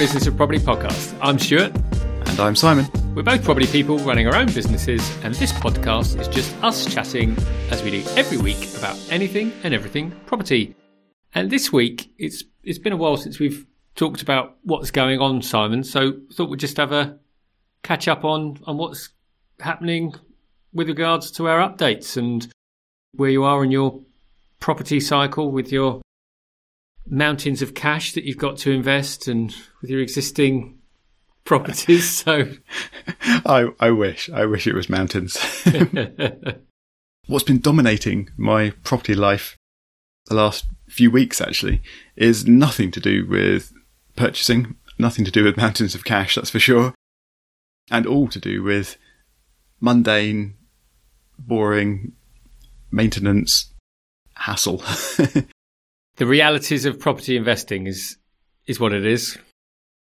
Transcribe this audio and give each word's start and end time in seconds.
Business 0.00 0.26
of 0.26 0.34
Property 0.34 0.58
podcast. 0.58 1.14
I'm 1.20 1.38
Stuart. 1.38 1.76
And 1.76 2.40
I'm 2.40 2.56
Simon. 2.56 2.86
We're 3.14 3.22
both 3.22 3.44
property 3.44 3.66
people 3.66 3.98
running 3.98 4.26
our 4.26 4.34
own 4.34 4.46
businesses, 4.46 5.06
and 5.22 5.34
this 5.34 5.52
podcast 5.52 6.18
is 6.18 6.26
just 6.26 6.56
us 6.62 6.86
chatting 6.86 7.36
as 7.70 7.82
we 7.82 7.90
do 7.90 8.02
every 8.16 8.38
week 8.38 8.74
about 8.78 8.98
anything 9.10 9.52
and 9.62 9.74
everything 9.74 10.10
property. 10.24 10.74
And 11.34 11.50
this 11.50 11.70
week, 11.70 12.14
it's 12.16 12.44
it's 12.64 12.78
been 12.78 12.94
a 12.94 12.96
while 12.96 13.18
since 13.18 13.38
we've 13.38 13.66
talked 13.94 14.22
about 14.22 14.56
what's 14.62 14.90
going 14.90 15.20
on, 15.20 15.42
Simon. 15.42 15.84
So 15.84 16.14
thought 16.32 16.48
we'd 16.48 16.60
just 16.60 16.78
have 16.78 16.92
a 16.92 17.18
catch 17.82 18.08
up 18.08 18.24
on 18.24 18.58
on 18.64 18.78
what's 18.78 19.10
happening 19.58 20.14
with 20.72 20.88
regards 20.88 21.30
to 21.32 21.46
our 21.46 21.58
updates 21.58 22.16
and 22.16 22.50
where 23.16 23.28
you 23.28 23.44
are 23.44 23.62
in 23.62 23.70
your 23.70 24.00
property 24.60 24.98
cycle 24.98 25.52
with 25.52 25.70
your 25.70 26.00
mountains 27.10 27.60
of 27.60 27.74
cash 27.74 28.12
that 28.12 28.24
you've 28.24 28.38
got 28.38 28.56
to 28.58 28.70
invest 28.70 29.26
and 29.28 29.54
with 29.82 29.90
your 29.90 30.00
existing 30.00 30.78
properties. 31.44 32.24
So 32.24 32.52
I, 33.44 33.68
I 33.80 33.90
wish, 33.90 34.30
I 34.30 34.46
wish 34.46 34.66
it 34.66 34.74
was 34.74 34.88
mountains. 34.88 35.36
What's 37.26 37.44
been 37.44 37.60
dominating 37.60 38.30
my 38.36 38.70
property 38.84 39.14
life 39.14 39.56
the 40.26 40.34
last 40.34 40.66
few 40.88 41.10
weeks 41.10 41.40
actually 41.40 41.82
is 42.16 42.46
nothing 42.46 42.90
to 42.92 43.00
do 43.00 43.26
with 43.26 43.72
purchasing, 44.16 44.76
nothing 44.98 45.24
to 45.24 45.30
do 45.30 45.44
with 45.44 45.56
mountains 45.56 45.94
of 45.94 46.04
cash, 46.04 46.34
that's 46.34 46.50
for 46.50 46.60
sure, 46.60 46.94
and 47.90 48.06
all 48.06 48.28
to 48.28 48.38
do 48.38 48.62
with 48.62 48.96
mundane, 49.80 50.54
boring 51.38 52.12
maintenance 52.90 53.72
hassle. 54.34 54.82
the 56.20 56.26
realities 56.26 56.84
of 56.84 57.00
property 57.00 57.34
investing 57.34 57.86
is 57.86 58.18
is 58.66 58.78
what 58.78 58.92
it 58.92 59.06
is. 59.06 59.38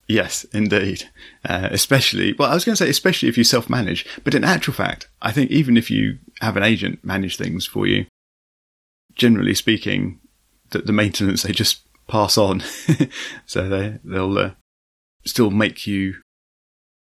Yes, 0.08 0.44
indeed. 0.54 1.10
Uh, 1.44 1.68
especially, 1.72 2.32
well, 2.38 2.48
I 2.48 2.54
was 2.54 2.64
going 2.64 2.76
to 2.76 2.84
say, 2.84 2.88
especially 2.88 3.28
if 3.28 3.36
you 3.36 3.42
self 3.42 3.68
manage, 3.68 4.06
but 4.22 4.32
in 4.32 4.44
actual 4.44 4.72
fact, 4.72 5.08
I 5.20 5.32
think 5.32 5.50
even 5.50 5.76
if 5.76 5.90
you 5.90 6.18
have 6.40 6.56
an 6.56 6.62
agent 6.62 7.04
manage 7.04 7.36
things 7.36 7.66
for 7.66 7.88
you, 7.88 8.06
generally 9.16 9.52
speaking, 9.52 10.20
that 10.70 10.86
the 10.86 10.92
maintenance 10.92 11.42
they 11.42 11.52
just 11.52 11.80
pass 12.06 12.38
on, 12.38 12.62
so 13.46 13.68
they 13.68 13.98
they'll 14.04 14.38
uh, 14.38 14.50
still 15.24 15.50
make 15.50 15.88
you 15.88 16.14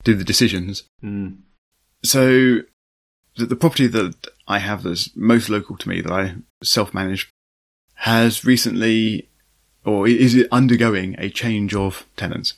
do 0.06 0.16
the 0.16 0.24
decisions. 0.24 0.84
Mm. 1.04 1.40
So 2.06 2.62
the, 3.36 3.48
the 3.48 3.58
property 3.58 3.88
that 3.88 4.28
I 4.48 4.60
have 4.60 4.84
that's 4.84 5.14
most 5.14 5.50
local 5.50 5.76
to 5.76 5.90
me 5.90 6.00
that 6.00 6.12
I 6.12 6.36
self 6.64 6.94
manage 6.94 7.33
has 8.04 8.44
recently 8.44 9.30
or 9.86 10.08
is 10.08 10.36
it 10.36 10.48
undergoing 10.52 11.16
a 11.18 11.30
change 11.30 11.74
of 11.74 12.06
tenants. 12.18 12.56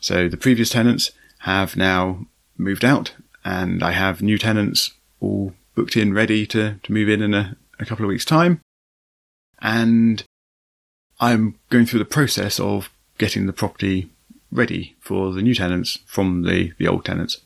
So 0.00 0.28
the 0.28 0.36
previous 0.36 0.70
tenants 0.70 1.10
have 1.40 1.76
now 1.76 2.26
moved 2.56 2.84
out 2.84 3.12
and 3.44 3.82
I 3.82 3.90
have 3.90 4.22
new 4.22 4.38
tenants 4.38 4.92
all 5.20 5.52
booked 5.74 5.96
in 5.96 6.14
ready 6.14 6.46
to, 6.46 6.78
to 6.80 6.92
move 6.92 7.08
in 7.08 7.22
in 7.22 7.34
a, 7.34 7.56
a 7.80 7.86
couple 7.86 8.04
of 8.04 8.08
weeks 8.08 8.24
time. 8.24 8.60
And 9.60 10.22
I'm 11.18 11.58
going 11.70 11.86
through 11.86 11.98
the 11.98 12.04
process 12.04 12.60
of 12.60 12.88
getting 13.18 13.46
the 13.46 13.52
property 13.52 14.10
ready 14.52 14.94
for 15.00 15.32
the 15.32 15.42
new 15.42 15.56
tenants 15.56 15.98
from 16.06 16.42
the, 16.42 16.72
the 16.78 16.86
old 16.86 17.04
tenants. 17.04 17.38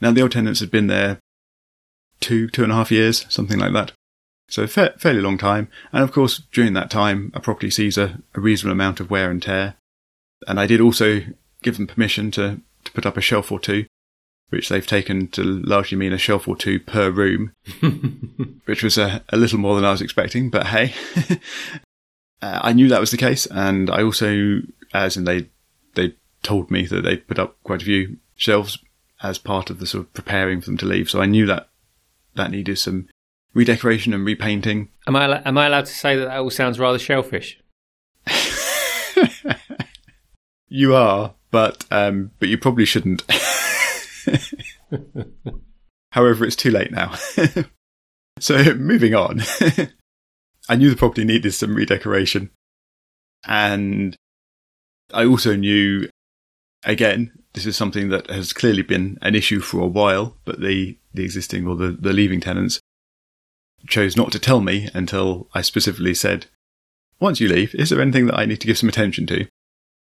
Now 0.00 0.10
the 0.10 0.22
old 0.22 0.32
tenants 0.32 0.58
had 0.58 0.72
been 0.72 0.88
there 0.88 1.18
two, 2.18 2.48
two 2.48 2.64
and 2.64 2.72
a 2.72 2.74
half 2.74 2.90
years, 2.90 3.24
something 3.28 3.58
like 3.60 3.72
that. 3.72 3.92
So 4.48 4.66
fa- 4.66 4.94
fairly 4.98 5.20
long 5.20 5.38
time. 5.38 5.68
And 5.92 6.02
of 6.02 6.12
course, 6.12 6.42
during 6.52 6.72
that 6.74 6.90
time, 6.90 7.32
a 7.34 7.40
property 7.40 7.70
sees 7.70 7.98
a, 7.98 8.20
a 8.34 8.40
reasonable 8.40 8.72
amount 8.72 9.00
of 9.00 9.10
wear 9.10 9.30
and 9.30 9.42
tear. 9.42 9.74
And 10.46 10.60
I 10.60 10.66
did 10.66 10.80
also 10.80 11.22
give 11.62 11.76
them 11.76 11.86
permission 11.86 12.30
to, 12.32 12.60
to 12.84 12.92
put 12.92 13.06
up 13.06 13.16
a 13.16 13.20
shelf 13.20 13.50
or 13.50 13.58
two, 13.58 13.86
which 14.50 14.68
they've 14.68 14.86
taken 14.86 15.28
to 15.28 15.42
largely 15.42 15.98
mean 15.98 16.12
a 16.12 16.18
shelf 16.18 16.46
or 16.46 16.56
two 16.56 16.78
per 16.78 17.10
room, 17.10 17.52
which 18.66 18.82
was 18.82 18.98
a, 18.98 19.24
a 19.30 19.36
little 19.36 19.58
more 19.58 19.74
than 19.74 19.84
I 19.84 19.90
was 19.90 20.02
expecting, 20.02 20.50
but 20.50 20.68
hey. 20.68 20.94
uh, 22.42 22.60
I 22.62 22.72
knew 22.72 22.88
that 22.88 23.00
was 23.00 23.10
the 23.10 23.16
case. 23.16 23.46
And 23.46 23.90
I 23.90 24.02
also, 24.02 24.60
as 24.94 25.16
in 25.16 25.24
they, 25.24 25.48
they 25.94 26.14
told 26.42 26.70
me 26.70 26.86
that 26.86 27.02
they 27.02 27.16
put 27.16 27.38
up 27.38 27.56
quite 27.64 27.82
a 27.82 27.86
few 27.86 28.18
shelves 28.36 28.78
as 29.22 29.38
part 29.38 29.70
of 29.70 29.80
the 29.80 29.86
sort 29.86 30.04
of 30.04 30.14
preparing 30.14 30.60
for 30.60 30.66
them 30.66 30.76
to 30.78 30.86
leave. 30.86 31.10
So 31.10 31.20
I 31.20 31.26
knew 31.26 31.46
that 31.46 31.68
that 32.34 32.50
needed 32.50 32.78
some 32.78 33.08
redecoration 33.56 34.12
and 34.12 34.24
repainting. 34.24 34.90
Am 35.08 35.16
I 35.16 35.42
am 35.44 35.58
I 35.58 35.66
allowed 35.66 35.86
to 35.86 35.94
say 35.94 36.14
that 36.16 36.26
that 36.26 36.36
all 36.38 36.50
sounds 36.50 36.78
rather 36.78 36.98
shellfish? 36.98 37.58
you 40.68 40.94
are, 40.94 41.34
but 41.50 41.84
um, 41.90 42.30
but 42.38 42.48
you 42.50 42.58
probably 42.58 42.84
shouldn't. 42.84 43.24
However, 46.12 46.44
it's 46.44 46.56
too 46.56 46.70
late 46.70 46.92
now. 46.92 47.14
so 48.38 48.74
moving 48.74 49.14
on, 49.14 49.40
I 50.68 50.76
knew 50.76 50.90
the 50.90 50.96
property 50.96 51.24
needed 51.24 51.52
some 51.52 51.74
redecoration, 51.74 52.50
and 53.46 54.14
I 55.14 55.24
also 55.24 55.56
knew, 55.56 56.10
again, 56.84 57.32
this 57.54 57.64
is 57.64 57.76
something 57.76 58.10
that 58.10 58.28
has 58.28 58.52
clearly 58.52 58.82
been 58.82 59.16
an 59.22 59.34
issue 59.34 59.60
for 59.60 59.80
a 59.80 59.86
while, 59.86 60.36
but 60.44 60.60
the 60.60 60.98
the 61.14 61.24
existing 61.24 61.66
or 61.66 61.74
the, 61.74 61.92
the 61.92 62.12
leaving 62.12 62.40
tenants 62.42 62.80
chose 63.86 64.16
not 64.16 64.32
to 64.32 64.38
tell 64.38 64.60
me 64.60 64.88
until 64.94 65.48
I 65.54 65.62
specifically 65.62 66.14
said, 66.14 66.46
once 67.20 67.40
you 67.40 67.48
leave, 67.48 67.74
is 67.74 67.90
there 67.90 68.00
anything 68.00 68.26
that 68.26 68.38
I 68.38 68.44
need 68.44 68.60
to 68.60 68.66
give 68.66 68.78
some 68.78 68.88
attention 68.88 69.26
to? 69.28 69.46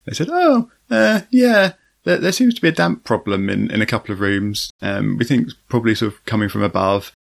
They 0.06 0.14
said, 0.14 0.30
oh, 0.32 0.70
uh, 0.90 1.22
yeah, 1.30 1.74
there, 2.04 2.18
there, 2.18 2.32
seems 2.32 2.54
to 2.56 2.62
be 2.62 2.68
a 2.68 2.74
damp 2.74 3.04
problem 3.04 3.50
in, 3.50 3.72
in 3.72 3.82
a 3.82 3.86
couple 3.86 4.14
of 4.14 4.22
rooms. 4.22 4.72
Um, 4.82 5.18
we 5.18 5.26
think 5.26 5.48
it's 5.48 5.56
probably 5.68 5.96
sort 5.96 6.14
of 6.14 6.26
coming 6.26 6.50
from 6.50 6.62
above 6.62 7.12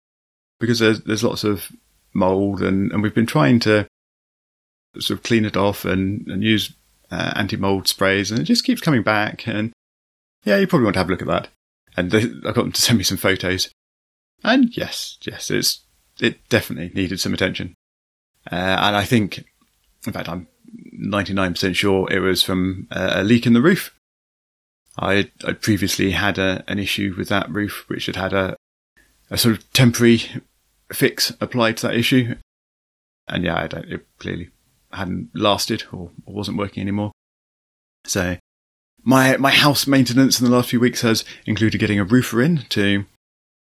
because 0.60 0.80
there's, 0.80 1.02
there's 1.02 1.24
lots 1.24 1.44
of 1.44 1.72
mold 2.14 2.62
and, 2.62 2.92
and 2.92 3.02
we've 3.02 3.16
been 3.16 3.26
trying 3.26 3.60
to 3.62 3.88
sort 5.00 5.20
of 5.20 5.24
clean 5.24 5.46
it 5.46 5.58
off 5.58 5.84
and, 5.84 6.28
and 6.28 6.44
use 6.44 6.74
uh, 7.12 7.34
anti-mold 7.36 7.88
sprays 7.88 8.32
and 8.32 8.40
it 8.40 8.44
just 8.44 8.64
keeps 8.64 8.82
coming 8.82 9.04
back. 9.04 9.48
And 9.48 9.74
yeah, 10.44 10.58
you 10.58 10.68
probably 10.68 10.86
want 10.86 10.94
to 10.96 11.00
have 11.00 11.10
a 11.10 11.12
look 11.12 11.22
at 11.22 11.28
that. 11.28 11.48
And 11.98 12.12
they, 12.12 12.24
I 12.48 12.52
got 12.52 12.56
them 12.56 12.72
to 12.72 12.82
send 12.82 12.98
me 12.98 13.04
some 13.04 13.18
photos. 13.18 13.70
And 14.44 14.76
yes, 14.78 15.18
yes, 15.22 15.50
it's 15.50 15.82
it 16.20 16.48
definitely 16.50 16.92
needed 16.94 17.20
some 17.20 17.34
attention. 17.34 17.76
Uh, 18.52 18.56
and 18.56 18.96
I 18.96 19.04
think, 19.04 19.44
in 20.06 20.14
fact, 20.14 20.30
I'm 20.30 20.48
99% 20.98 21.76
sure 21.76 22.12
it 22.12 22.20
was 22.20 22.44
from 22.44 22.88
a, 22.92 23.22
a 23.22 23.24
leak 23.24 23.46
in 23.46 23.54
the 23.54 23.62
roof. 23.62 23.94
I 24.98 25.30
had 25.44 25.62
previously 25.62 26.12
had 26.12 26.38
a, 26.38 26.64
an 26.68 26.80
issue 26.80 27.16
with 27.18 27.28
that 27.30 27.50
roof, 27.50 27.86
which 27.88 28.06
had 28.06 28.16
had 28.16 28.34
a, 28.34 28.56
a 29.30 29.38
sort 29.38 29.56
of 29.56 29.74
temporary 29.74 30.22
fix 30.94 31.34
applied 31.42 31.78
to 31.78 31.88
that 31.88 31.96
issue. 31.96 32.36
And 33.28 33.44
yeah, 33.44 33.68
it 33.72 34.06
clearly 34.20 34.52
hadn't 34.94 35.32
lasted 35.34 35.84
or, 35.92 36.12
or 36.26 36.34
wasn't 36.34 36.58
working 36.58 36.82
anymore. 36.82 37.12
So 38.06 38.38
my, 39.04 39.36
my 39.38 39.52
house 39.52 39.88
maintenance 39.88 40.40
in 40.40 40.46
the 40.46 40.56
last 40.56 40.70
few 40.70 40.80
weeks 40.80 41.02
has 41.02 41.26
included 41.46 41.80
getting 41.80 42.00
a 42.00 42.06
roofer 42.06 42.42
in 42.42 42.66
to 42.70 43.06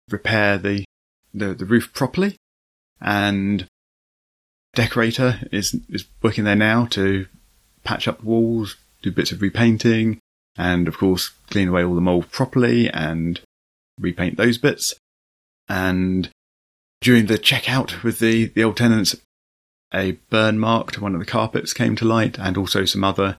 repair 0.09 0.57
the 0.57 0.85
the, 1.33 1.53
the 1.53 1.65
roof 1.65 1.93
properly. 1.93 2.35
And 2.99 3.67
decorator 4.73 5.39
is, 5.51 5.75
is 5.89 6.05
working 6.21 6.43
there 6.43 6.55
now 6.55 6.85
to 6.87 7.27
patch 7.83 8.07
up 8.07 8.23
walls, 8.23 8.75
do 9.01 9.11
bits 9.11 9.31
of 9.31 9.41
repainting, 9.41 10.19
and 10.57 10.87
of 10.87 10.97
course 10.97 11.29
clean 11.49 11.67
away 11.67 11.83
all 11.83 11.95
the 11.95 12.01
mold 12.01 12.31
properly 12.31 12.89
and 12.89 13.39
repaint 13.99 14.37
those 14.37 14.57
bits. 14.57 14.93
And 15.69 16.29
during 17.01 17.27
the 17.27 17.37
checkout 17.37 18.03
with 18.03 18.19
the, 18.19 18.45
the 18.47 18.63
old 18.63 18.77
tenants, 18.77 19.15
a 19.93 20.13
burn 20.29 20.59
mark 20.59 20.91
to 20.93 21.01
one 21.01 21.13
of 21.13 21.19
the 21.19 21.25
carpets 21.25 21.73
came 21.73 21.95
to 21.95 22.05
light 22.05 22.37
and 22.39 22.57
also 22.57 22.85
some 22.85 23.03
other 23.03 23.37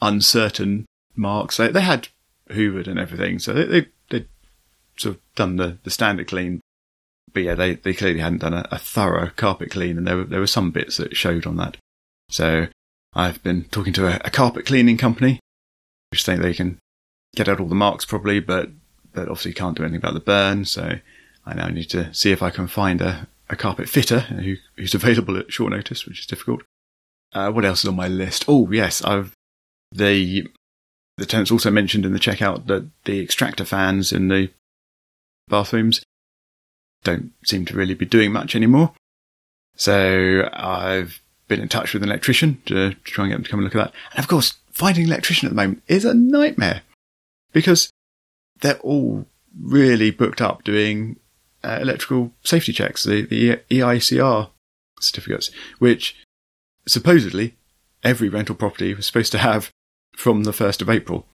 uncertain 0.00 0.86
marks. 1.14 1.56
They, 1.56 1.68
they 1.68 1.82
had 1.82 2.08
hoovered 2.50 2.88
and 2.88 2.98
everything, 2.98 3.38
so 3.38 3.52
they, 3.52 3.64
they, 3.64 3.86
they'd 4.10 4.28
sort 4.96 5.16
of 5.16 5.20
done 5.34 5.56
the, 5.56 5.78
the 5.84 5.90
standard 5.90 6.28
clean, 6.28 6.60
but 7.38 7.44
yeah, 7.44 7.54
they, 7.54 7.76
they 7.76 7.94
clearly 7.94 8.18
hadn't 8.18 8.40
done 8.40 8.52
a, 8.52 8.66
a 8.72 8.78
thorough 8.78 9.30
carpet 9.36 9.70
clean, 9.70 9.96
and 9.96 10.04
there 10.04 10.16
were, 10.16 10.24
there 10.24 10.40
were 10.40 10.46
some 10.48 10.72
bits 10.72 10.96
that 10.96 11.16
showed 11.16 11.46
on 11.46 11.54
that. 11.54 11.76
So 12.30 12.66
I've 13.14 13.40
been 13.44 13.66
talking 13.66 13.92
to 13.92 14.08
a, 14.08 14.20
a 14.24 14.30
carpet 14.30 14.66
cleaning 14.66 14.96
company, 14.96 15.38
which 16.10 16.24
think 16.24 16.42
they 16.42 16.52
can 16.52 16.78
get 17.36 17.48
out 17.48 17.60
all 17.60 17.68
the 17.68 17.76
marks 17.76 18.04
probably, 18.04 18.40
but, 18.40 18.70
but 19.12 19.28
obviously 19.28 19.52
can't 19.52 19.76
do 19.76 19.84
anything 19.84 19.98
about 19.98 20.14
the 20.14 20.20
burn. 20.20 20.64
So 20.64 20.98
I 21.46 21.54
now 21.54 21.68
need 21.68 21.90
to 21.90 22.12
see 22.12 22.32
if 22.32 22.42
I 22.42 22.50
can 22.50 22.66
find 22.66 23.00
a, 23.00 23.28
a 23.48 23.54
carpet 23.54 23.88
fitter 23.88 24.18
who, 24.18 24.56
who's 24.76 24.94
available 24.96 25.38
at 25.38 25.52
short 25.52 25.70
notice, 25.70 26.06
which 26.06 26.18
is 26.18 26.26
difficult. 26.26 26.62
Uh, 27.32 27.52
what 27.52 27.64
else 27.64 27.84
is 27.84 27.88
on 27.88 27.94
my 27.94 28.08
list? 28.08 28.46
Oh, 28.48 28.68
yes, 28.72 29.00
I've, 29.04 29.32
the, 29.92 30.48
the 31.16 31.26
tenants 31.26 31.52
also 31.52 31.70
mentioned 31.70 32.04
in 32.04 32.12
the 32.12 32.18
checkout 32.18 32.66
that 32.66 32.90
the 33.04 33.20
extractor 33.20 33.64
fans 33.64 34.10
in 34.10 34.26
the 34.26 34.50
bathrooms 35.46 36.02
don't 37.10 37.32
seem 37.44 37.64
to 37.66 37.76
really 37.76 37.94
be 37.94 38.06
doing 38.06 38.32
much 38.32 38.54
anymore. 38.54 38.92
So 39.76 40.48
I've 40.52 41.20
been 41.46 41.60
in 41.60 41.68
touch 41.68 41.94
with 41.94 42.02
an 42.02 42.08
electrician 42.08 42.60
to, 42.66 42.90
to 42.90 42.96
try 43.04 43.24
and 43.24 43.32
get 43.32 43.36
them 43.36 43.44
to 43.44 43.50
come 43.50 43.60
and 43.60 43.64
look 43.64 43.74
at 43.74 43.84
that. 43.86 43.94
And 44.12 44.20
of 44.20 44.28
course, 44.28 44.54
finding 44.72 45.04
an 45.04 45.10
electrician 45.10 45.46
at 45.46 45.50
the 45.50 45.56
moment 45.56 45.82
is 45.88 46.04
a 46.04 46.14
nightmare 46.14 46.82
because 47.52 47.90
they're 48.60 48.78
all 48.80 49.26
really 49.58 50.10
booked 50.10 50.40
up 50.40 50.64
doing 50.64 51.16
uh, 51.64 51.78
electrical 51.80 52.32
safety 52.42 52.72
checks, 52.72 53.04
the, 53.04 53.22
the 53.22 53.60
EICR 53.70 54.50
certificates, 55.00 55.50
which 55.78 56.16
supposedly 56.86 57.54
every 58.02 58.28
rental 58.28 58.54
property 58.54 58.94
was 58.94 59.06
supposed 59.06 59.32
to 59.32 59.38
have 59.38 59.70
from 60.16 60.44
the 60.44 60.52
1st 60.52 60.82
of 60.82 60.90
April. 60.90 61.26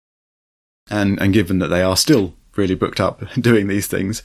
And, 0.90 1.20
and 1.20 1.32
given 1.32 1.58
that 1.60 1.68
they 1.68 1.82
are 1.82 1.96
still 1.96 2.34
really 2.56 2.74
booked 2.74 3.00
up 3.00 3.22
doing 3.40 3.66
these 3.68 3.86
things, 3.86 4.22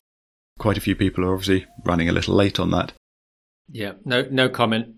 quite 0.58 0.78
a 0.78 0.82
few 0.82 0.96
people 0.96 1.26
are 1.26 1.34
obviously 1.34 1.66
running 1.86 2.10
a 2.10 2.14
little 2.14 2.36
late 2.36 2.60
on 2.60 2.72
that. 2.72 2.94
Yeah, 3.70 3.94
no, 4.06 4.26
no 4.32 4.50
comment. 4.50 4.96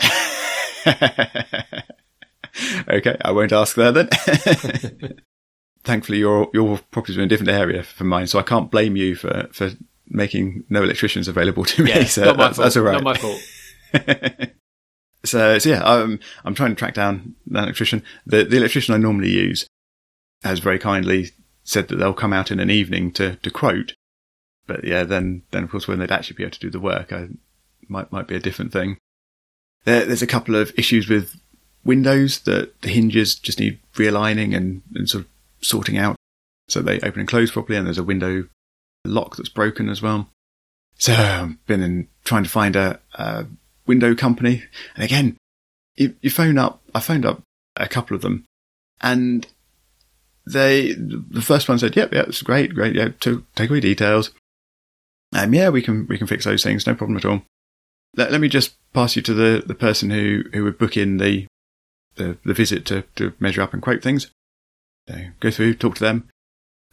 okay, 0.86 1.02
I 3.24 3.32
won't 3.32 3.52
ask 3.52 3.76
there 3.76 3.92
then. 3.92 4.08
Thankfully, 5.84 6.18
your 6.18 6.50
your 6.54 6.78
property's 6.90 7.18
in 7.18 7.24
a 7.24 7.28
different 7.28 7.50
area 7.50 7.82
from 7.82 8.08
mine, 8.08 8.26
so 8.26 8.38
I 8.38 8.42
can't 8.42 8.70
blame 8.70 8.96
you 8.96 9.14
for, 9.14 9.48
for 9.52 9.72
making 10.08 10.64
no 10.70 10.82
electricians 10.82 11.28
available 11.28 11.64
to 11.64 11.84
me. 11.84 11.90
Yeah, 11.90 12.04
so 12.04 12.24
not 12.24 12.36
my 12.36 12.44
that's, 12.44 12.56
fault. 12.56 12.64
that's 12.64 12.76
all 12.76 12.82
right. 12.82 12.94
Not 12.94 13.04
my 13.04 13.16
fault. 13.16 13.40
so, 15.24 15.58
so 15.58 15.68
yeah, 15.68 15.82
I'm 15.84 16.20
I'm 16.44 16.54
trying 16.54 16.70
to 16.70 16.76
track 16.76 16.94
down 16.94 17.34
an 17.50 17.56
electrician. 17.56 18.02
The 18.24 18.44
the 18.44 18.56
electrician 18.56 18.94
I 18.94 18.98
normally 18.98 19.30
use 19.30 19.66
has 20.42 20.58
very 20.58 20.78
kindly 20.78 21.32
said 21.64 21.88
that 21.88 21.96
they'll 21.96 22.14
come 22.14 22.32
out 22.32 22.50
in 22.50 22.60
an 22.60 22.70
evening 22.70 23.10
to, 23.12 23.36
to 23.36 23.50
quote. 23.50 23.94
But 24.66 24.84
yeah, 24.84 25.04
then 25.04 25.42
then 25.50 25.64
of 25.64 25.70
course 25.70 25.86
when 25.86 25.98
they'd 25.98 26.12
actually 26.12 26.36
be 26.36 26.42
able 26.44 26.52
to 26.52 26.60
do 26.60 26.70
the 26.70 26.80
work, 26.80 27.12
I 27.12 27.28
might 27.88 28.10
might 28.12 28.26
be 28.26 28.36
a 28.36 28.40
different 28.40 28.72
thing. 28.72 28.98
There, 29.84 30.04
there's 30.04 30.22
a 30.22 30.26
couple 30.26 30.54
of 30.54 30.72
issues 30.78 31.08
with 31.08 31.38
windows 31.84 32.40
that 32.40 32.80
the 32.80 32.88
hinges 32.88 33.34
just 33.34 33.60
need 33.60 33.78
realigning 33.94 34.56
and, 34.56 34.82
and 34.94 35.08
sort 35.08 35.24
of 35.24 35.30
sorting 35.60 35.98
out 35.98 36.16
so 36.68 36.80
they 36.80 37.00
open 37.00 37.20
and 37.20 37.28
close 37.28 37.50
properly. 37.50 37.78
And 37.78 37.86
there's 37.86 37.98
a 37.98 38.04
window 38.04 38.46
lock 39.04 39.36
that's 39.36 39.48
broken 39.48 39.88
as 39.88 40.02
well. 40.02 40.28
So 40.96 41.12
I've 41.12 41.66
been 41.66 41.82
in, 41.82 42.08
trying 42.24 42.44
to 42.44 42.50
find 42.50 42.76
a, 42.76 43.00
a 43.14 43.46
window 43.86 44.14
company. 44.14 44.64
And 44.94 45.04
again, 45.04 45.36
you, 45.96 46.14
you 46.20 46.30
phone 46.30 46.58
up, 46.58 46.82
I 46.94 47.00
phoned 47.00 47.26
up 47.26 47.42
a 47.76 47.88
couple 47.88 48.14
of 48.14 48.22
them 48.22 48.44
and 49.02 49.46
they, 50.46 50.92
the 50.92 51.42
first 51.42 51.68
one 51.68 51.78
said, 51.78 51.96
yep, 51.96 52.12
yeah, 52.12 52.22
it's 52.22 52.42
great, 52.42 52.74
great. 52.74 52.94
Yeah, 52.94 53.08
to, 53.20 53.44
take 53.54 53.70
away 53.70 53.80
details. 53.80 54.30
Um, 55.34 55.52
yeah, 55.52 55.68
we 55.68 55.82
can, 55.82 56.06
we 56.06 56.16
can 56.16 56.26
fix 56.26 56.44
those 56.44 56.62
things. 56.62 56.86
No 56.86 56.94
problem 56.94 57.16
at 57.16 57.24
all. 57.24 57.42
Let, 58.16 58.32
let 58.32 58.40
me 58.40 58.48
just 58.48 58.76
pass 58.92 59.16
you 59.16 59.22
to 59.22 59.34
the, 59.34 59.62
the 59.66 59.74
person 59.74 60.10
who, 60.10 60.44
who 60.52 60.64
would 60.64 60.78
book 60.78 60.96
in 60.96 61.18
the, 61.18 61.46
the, 62.14 62.38
the 62.44 62.54
visit 62.54 62.86
to, 62.86 63.02
to 63.16 63.34
measure 63.40 63.60
up 63.60 63.72
and 63.72 63.82
quote 63.82 64.02
things. 64.02 64.30
So 65.08 65.16
go 65.40 65.50
through, 65.50 65.74
talk 65.74 65.96
to 65.96 66.04
them. 66.04 66.28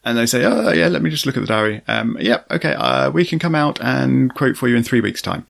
And 0.04 0.18
they 0.18 0.26
say, 0.26 0.44
oh, 0.44 0.72
yeah, 0.72 0.88
let 0.88 1.04
me 1.04 1.12
just 1.12 1.28
look 1.28 1.38
at 1.38 1.42
the 1.42 1.48
diary. 1.48 1.82
Um, 1.88 2.18
yep, 2.20 2.48
okay, 2.50 2.74
uh, 2.74 3.12
we 3.12 3.24
can 3.24 3.38
come 3.38 3.54
out 3.54 3.80
and 3.82 4.34
quote 4.34 4.58
for 4.58 4.68
you 4.68 4.76
in 4.76 4.84
three 4.84 5.02
weeks' 5.02 5.22
time. 5.22 5.46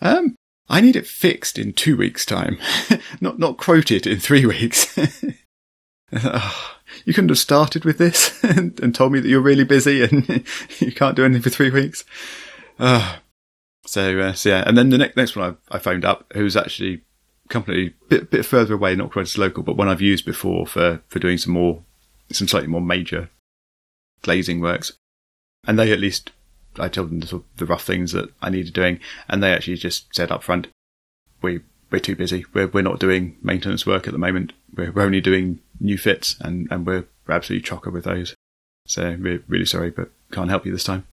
Um, 0.00 0.34
I 0.68 0.80
need 0.80 0.96
it 0.96 1.06
fixed 1.06 1.58
in 1.58 1.74
two 1.74 1.96
weeks' 1.96 2.24
time, 2.24 2.56
not 3.20 3.38
not 3.38 3.58
quoted 3.58 4.06
in 4.06 4.18
three 4.20 4.46
weeks. 4.46 4.98
oh, 6.12 6.76
you 7.04 7.12
couldn't 7.12 7.30
have 7.30 7.38
started 7.38 7.84
with 7.84 7.98
this 7.98 8.42
and, 8.44 8.78
and, 8.80 8.94
told 8.94 9.12
me 9.12 9.20
that 9.20 9.28
you're 9.28 9.40
really 9.40 9.64
busy 9.64 10.02
and 10.02 10.28
you 10.78 10.92
can't 10.92 11.16
do 11.16 11.24
anything 11.24 11.42
for 11.42 11.50
three 11.50 11.70
weeks. 11.70 12.04
Uh, 12.78 13.16
so, 13.86 14.18
uh, 14.18 14.32
so 14.32 14.48
yeah, 14.48 14.64
and 14.66 14.76
then 14.76 14.90
the 14.90 14.98
next 14.98 15.16
next 15.16 15.36
one 15.36 15.56
I, 15.70 15.76
I 15.76 15.78
phoned 15.78 16.04
up, 16.04 16.32
who's 16.34 16.56
actually 16.56 17.02
company 17.48 17.88
a 17.88 18.08
bit 18.08 18.30
bit 18.30 18.46
further 18.46 18.74
away, 18.74 18.94
not 18.96 19.12
quite 19.12 19.22
as 19.22 19.38
local, 19.38 19.62
but 19.62 19.76
one 19.76 19.88
I've 19.88 20.00
used 20.00 20.24
before 20.24 20.66
for 20.66 21.02
for 21.08 21.18
doing 21.18 21.38
some 21.38 21.52
more 21.52 21.82
some 22.32 22.48
slightly 22.48 22.68
more 22.68 22.80
major 22.80 23.30
glazing 24.22 24.60
works. 24.60 24.92
And 25.66 25.78
they 25.78 25.92
at 25.92 26.00
least, 26.00 26.32
I 26.78 26.88
told 26.88 27.10
them 27.10 27.20
the, 27.20 27.26
sort 27.26 27.42
of 27.42 27.56
the 27.56 27.66
rough 27.66 27.84
things 27.84 28.12
that 28.12 28.30
I 28.42 28.50
needed 28.50 28.74
doing, 28.74 29.00
and 29.28 29.42
they 29.42 29.52
actually 29.52 29.76
just 29.76 30.14
said 30.14 30.32
up 30.32 30.42
front, 30.42 30.66
we, 31.40 31.60
we're 31.90 32.00
too 32.00 32.16
busy. 32.16 32.44
We're, 32.52 32.66
we're 32.66 32.82
not 32.82 32.98
doing 32.98 33.36
maintenance 33.42 33.86
work 33.86 34.06
at 34.06 34.12
the 34.12 34.18
moment. 34.18 34.52
We're, 34.74 34.90
we're 34.90 35.02
only 35.02 35.20
doing 35.20 35.60
new 35.80 35.98
fits, 35.98 36.36
and, 36.40 36.68
and 36.70 36.86
we're 36.86 37.04
absolutely 37.28 37.68
chocker 37.68 37.92
with 37.92 38.04
those. 38.04 38.34
So 38.86 39.16
we're 39.18 39.42
really 39.48 39.64
sorry, 39.64 39.90
but 39.90 40.10
can't 40.30 40.50
help 40.50 40.66
you 40.66 40.72
this 40.72 40.84
time. 40.84 41.06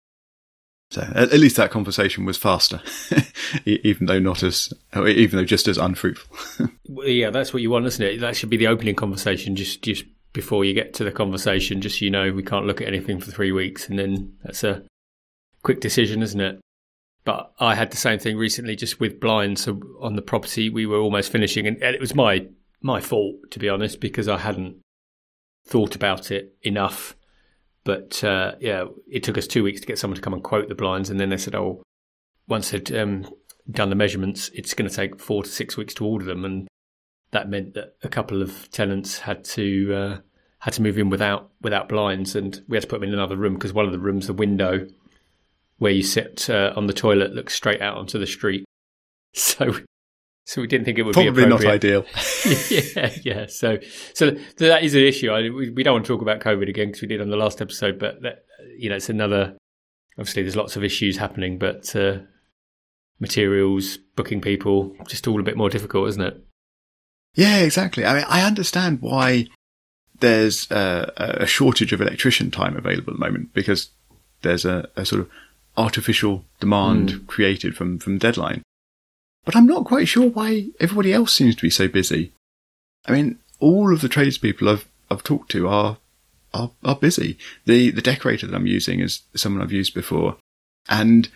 So 0.90 1.02
at, 1.14 1.32
least 1.32 1.56
that 1.56 1.70
conversation 1.70 2.24
was 2.24 2.36
faster, 2.36 2.80
even 3.64 4.06
though 4.06 4.18
not 4.18 4.42
as, 4.42 4.72
even 4.96 5.38
though 5.38 5.44
just 5.44 5.68
as 5.68 5.78
unfruitful. 5.78 6.68
yeah, 7.04 7.30
that's 7.30 7.52
what 7.52 7.62
you 7.62 7.70
want, 7.70 7.86
isn't 7.86 8.04
it? 8.04 8.20
That 8.20 8.34
should 8.34 8.50
be 8.50 8.56
the 8.56 8.66
opening 8.66 8.96
conversation. 8.96 9.54
Just, 9.54 9.82
just 9.82 10.04
before 10.32 10.64
you 10.64 10.74
get 10.74 10.92
to 10.94 11.04
the 11.04 11.12
conversation, 11.12 11.80
just 11.80 12.00
so 12.00 12.04
you 12.04 12.10
know 12.10 12.32
we 12.32 12.42
can't 12.42 12.66
look 12.66 12.80
at 12.80 12.88
anything 12.88 13.20
for 13.20 13.30
three 13.30 13.52
weeks, 13.52 13.88
and 13.88 14.00
then 14.00 14.36
that's 14.42 14.64
a 14.64 14.82
quick 15.62 15.80
decision, 15.80 16.22
isn't 16.22 16.40
it? 16.40 16.60
But 17.24 17.52
I 17.60 17.76
had 17.76 17.92
the 17.92 17.96
same 17.96 18.18
thing 18.18 18.36
recently, 18.36 18.74
just 18.74 18.98
with 18.98 19.20
blinds 19.20 19.68
on 19.68 20.16
the 20.16 20.22
property. 20.22 20.70
We 20.70 20.86
were 20.86 20.98
almost 20.98 21.30
finishing, 21.30 21.68
and 21.68 21.80
it 21.80 22.00
was 22.00 22.16
my 22.16 22.48
my 22.82 23.00
fault 23.00 23.50
to 23.50 23.58
be 23.58 23.68
honest, 23.68 24.00
because 24.00 24.28
I 24.28 24.38
hadn't 24.38 24.76
thought 25.66 25.94
about 25.94 26.30
it 26.30 26.54
enough. 26.62 27.16
But 27.84 28.22
uh, 28.22 28.54
yeah, 28.60 28.84
it 29.10 29.22
took 29.22 29.38
us 29.38 29.46
two 29.46 29.64
weeks 29.64 29.80
to 29.80 29.86
get 29.86 29.98
someone 29.98 30.16
to 30.16 30.22
come 30.22 30.34
and 30.34 30.42
quote 30.42 30.68
the 30.68 30.74
blinds, 30.74 31.10
and 31.10 31.18
then 31.18 31.30
they 31.30 31.36
said, 31.36 31.54
"Oh, 31.54 31.82
once 32.46 32.70
they'd 32.70 32.92
um, 32.94 33.26
done 33.70 33.88
the 33.88 33.96
measurements, 33.96 34.50
it's 34.54 34.74
going 34.74 34.88
to 34.88 34.94
take 34.94 35.20
four 35.20 35.42
to 35.42 35.48
six 35.48 35.76
weeks 35.76 35.94
to 35.94 36.06
order 36.06 36.24
them," 36.24 36.44
and 36.44 36.68
that 37.30 37.48
meant 37.48 37.74
that 37.74 37.94
a 38.02 38.08
couple 38.08 38.42
of 38.42 38.70
tenants 38.70 39.20
had 39.20 39.44
to 39.44 39.94
uh, 39.94 40.18
had 40.60 40.74
to 40.74 40.82
move 40.82 40.98
in 40.98 41.08
without 41.08 41.50
without 41.62 41.88
blinds, 41.88 42.34
and 42.36 42.62
we 42.68 42.76
had 42.76 42.82
to 42.82 42.88
put 42.88 43.00
them 43.00 43.08
in 43.08 43.14
another 43.14 43.36
room 43.36 43.54
because 43.54 43.72
one 43.72 43.86
of 43.86 43.92
the 43.92 43.98
rooms, 43.98 44.26
the 44.26 44.32
window 44.32 44.86
where 45.78 45.92
you 45.92 46.02
sit 46.02 46.50
uh, 46.50 46.74
on 46.76 46.86
the 46.86 46.92
toilet, 46.92 47.32
looks 47.32 47.54
straight 47.54 47.80
out 47.80 47.96
onto 47.96 48.18
the 48.18 48.26
street. 48.26 48.64
So, 49.32 49.72
so 50.50 50.60
we 50.60 50.66
didn't 50.66 50.84
think 50.84 50.98
it 50.98 51.02
would 51.02 51.12
probably 51.12 51.44
be 51.44 51.48
not 51.48 51.64
ideal. 51.64 52.04
yeah, 52.70 53.12
yeah. 53.22 53.46
So, 53.46 53.78
so 54.14 54.32
that 54.56 54.82
is 54.82 54.96
an 54.96 55.02
issue. 55.02 55.30
I, 55.30 55.42
we, 55.42 55.70
we 55.70 55.84
don't 55.84 55.92
want 55.92 56.04
to 56.06 56.12
talk 56.12 56.22
about 56.22 56.40
COVID 56.40 56.68
again 56.68 56.88
because 56.88 57.02
we 57.02 57.06
did 57.06 57.20
on 57.20 57.30
the 57.30 57.36
last 57.36 57.62
episode, 57.62 58.00
but 58.00 58.20
that, 58.22 58.46
you 58.76 58.90
know, 58.90 58.96
it's 58.96 59.08
another. 59.08 59.56
Obviously, 60.18 60.42
there's 60.42 60.56
lots 60.56 60.74
of 60.74 60.82
issues 60.82 61.18
happening, 61.18 61.56
but 61.56 61.94
uh, 61.94 62.18
materials, 63.20 63.98
booking 64.16 64.40
people, 64.40 64.96
just 65.06 65.28
all 65.28 65.38
a 65.38 65.44
bit 65.44 65.56
more 65.56 65.70
difficult, 65.70 66.08
isn't 66.08 66.22
it? 66.22 66.44
Yeah, 67.36 67.58
exactly. 67.58 68.04
I 68.04 68.14
mean, 68.14 68.24
I 68.28 68.42
understand 68.42 69.02
why 69.02 69.46
there's 70.18 70.68
a, 70.72 71.12
a 71.16 71.46
shortage 71.46 71.92
of 71.92 72.00
electrician 72.00 72.50
time 72.50 72.76
available 72.76 73.12
at 73.12 73.20
the 73.20 73.24
moment 73.24 73.54
because 73.54 73.90
there's 74.42 74.64
a, 74.64 74.88
a 74.96 75.06
sort 75.06 75.20
of 75.20 75.30
artificial 75.76 76.44
demand 76.58 77.10
mm. 77.10 77.26
created 77.28 77.76
from, 77.76 78.00
from 78.00 78.18
deadline. 78.18 78.64
But 79.44 79.56
I'm 79.56 79.66
not 79.66 79.84
quite 79.84 80.08
sure 80.08 80.28
why 80.28 80.68
everybody 80.78 81.12
else 81.12 81.32
seems 81.32 81.56
to 81.56 81.62
be 81.62 81.70
so 81.70 81.88
busy. 81.88 82.32
I 83.06 83.12
mean, 83.12 83.38
all 83.58 83.92
of 83.92 84.00
the 84.00 84.08
tradespeople 84.08 84.68
I've 84.68 84.86
I've 85.10 85.24
talked 85.24 85.50
to 85.52 85.68
are 85.68 85.98
are, 86.52 86.70
are 86.84 86.96
busy. 86.96 87.38
The 87.64 87.90
the 87.90 88.02
decorator 88.02 88.46
that 88.46 88.56
I'm 88.56 88.66
using 88.66 89.00
is 89.00 89.22
someone 89.34 89.62
I've 89.62 89.72
used 89.72 89.94
before, 89.94 90.36
and 90.88 91.28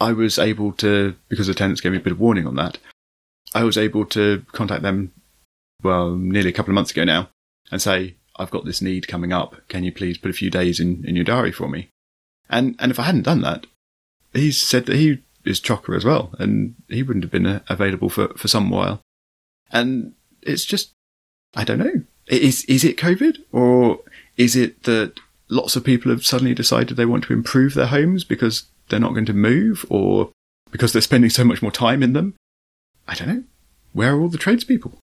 I 0.00 0.12
was 0.12 0.38
able 0.38 0.72
to 0.72 1.16
because 1.28 1.46
the 1.46 1.54
tenants 1.54 1.80
gave 1.80 1.92
me 1.92 1.98
a 1.98 2.02
bit 2.02 2.12
of 2.12 2.20
warning 2.20 2.46
on 2.46 2.56
that. 2.56 2.78
I 3.54 3.64
was 3.64 3.78
able 3.78 4.04
to 4.06 4.44
contact 4.52 4.82
them 4.82 5.12
well, 5.82 6.16
nearly 6.16 6.50
a 6.50 6.52
couple 6.52 6.70
of 6.70 6.74
months 6.74 6.90
ago 6.90 7.04
now, 7.04 7.28
and 7.70 7.80
say, 7.80 8.14
I've 8.36 8.50
got 8.50 8.64
this 8.64 8.82
need 8.82 9.08
coming 9.08 9.32
up. 9.32 9.56
Can 9.68 9.84
you 9.84 9.92
please 9.92 10.18
put 10.18 10.30
a 10.30 10.34
few 10.34 10.50
days 10.50 10.80
in, 10.80 11.04
in 11.06 11.14
your 11.16 11.24
diary 11.24 11.52
for 11.52 11.68
me? 11.68 11.88
And, 12.48 12.76
and 12.78 12.90
if 12.90 12.98
I 12.98 13.04
hadn't 13.04 13.22
done 13.22 13.42
that, 13.42 13.66
he 14.32 14.50
said 14.50 14.86
that 14.86 14.96
he 14.96 15.22
is 15.48 15.60
chocker 15.60 15.96
as 15.96 16.04
well, 16.04 16.34
and 16.38 16.74
he 16.88 17.02
wouldn't 17.02 17.24
have 17.24 17.32
been 17.32 17.46
uh, 17.46 17.60
available 17.68 18.08
for, 18.08 18.28
for 18.36 18.48
some 18.48 18.70
while. 18.70 19.00
And 19.70 20.14
it's 20.42 20.64
just, 20.64 20.92
I 21.54 21.64
don't 21.64 21.78
know. 21.78 22.02
Is, 22.26 22.64
is 22.66 22.84
it 22.84 22.98
COVID 22.98 23.38
or 23.52 24.00
is 24.36 24.54
it 24.54 24.82
that 24.84 25.14
lots 25.48 25.76
of 25.76 25.84
people 25.84 26.10
have 26.10 26.26
suddenly 26.26 26.54
decided 26.54 26.96
they 26.96 27.06
want 27.06 27.24
to 27.24 27.32
improve 27.32 27.74
their 27.74 27.86
homes 27.86 28.24
because 28.24 28.64
they're 28.88 29.00
not 29.00 29.14
going 29.14 29.26
to 29.26 29.32
move 29.32 29.84
or 29.88 30.30
because 30.70 30.92
they're 30.92 31.02
spending 31.02 31.30
so 31.30 31.44
much 31.44 31.62
more 31.62 31.70
time 31.70 32.02
in 32.02 32.12
them? 32.12 32.34
I 33.06 33.14
don't 33.14 33.28
know. 33.28 33.44
Where 33.92 34.14
are 34.14 34.20
all 34.20 34.28
the 34.28 34.38
tradespeople? 34.38 34.98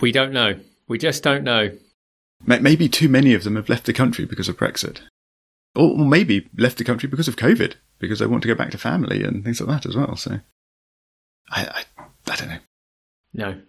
We 0.00 0.10
don't 0.10 0.32
know. 0.32 0.58
We 0.88 0.98
just 0.98 1.22
don't 1.22 1.44
know. 1.44 1.72
Maybe 2.46 2.88
too 2.88 3.08
many 3.08 3.34
of 3.34 3.44
them 3.44 3.56
have 3.56 3.68
left 3.68 3.86
the 3.86 3.92
country 3.92 4.24
because 4.24 4.48
of 4.48 4.56
Brexit. 4.56 5.00
Or 5.74 5.96
maybe 5.98 6.48
left 6.56 6.78
the 6.78 6.84
country 6.84 7.08
because 7.08 7.28
of 7.28 7.36
COVID, 7.36 7.74
because 7.98 8.18
they 8.18 8.26
want 8.26 8.42
to 8.42 8.48
go 8.48 8.54
back 8.54 8.70
to 8.72 8.78
family 8.78 9.22
and 9.22 9.44
things 9.44 9.60
like 9.60 9.82
that 9.82 9.88
as 9.88 9.96
well. 9.96 10.16
So, 10.16 10.40
I, 11.50 11.84
I, 11.96 12.02
I 12.30 12.36
don't 12.36 12.48
know. 12.48 12.58
No. 13.32 13.60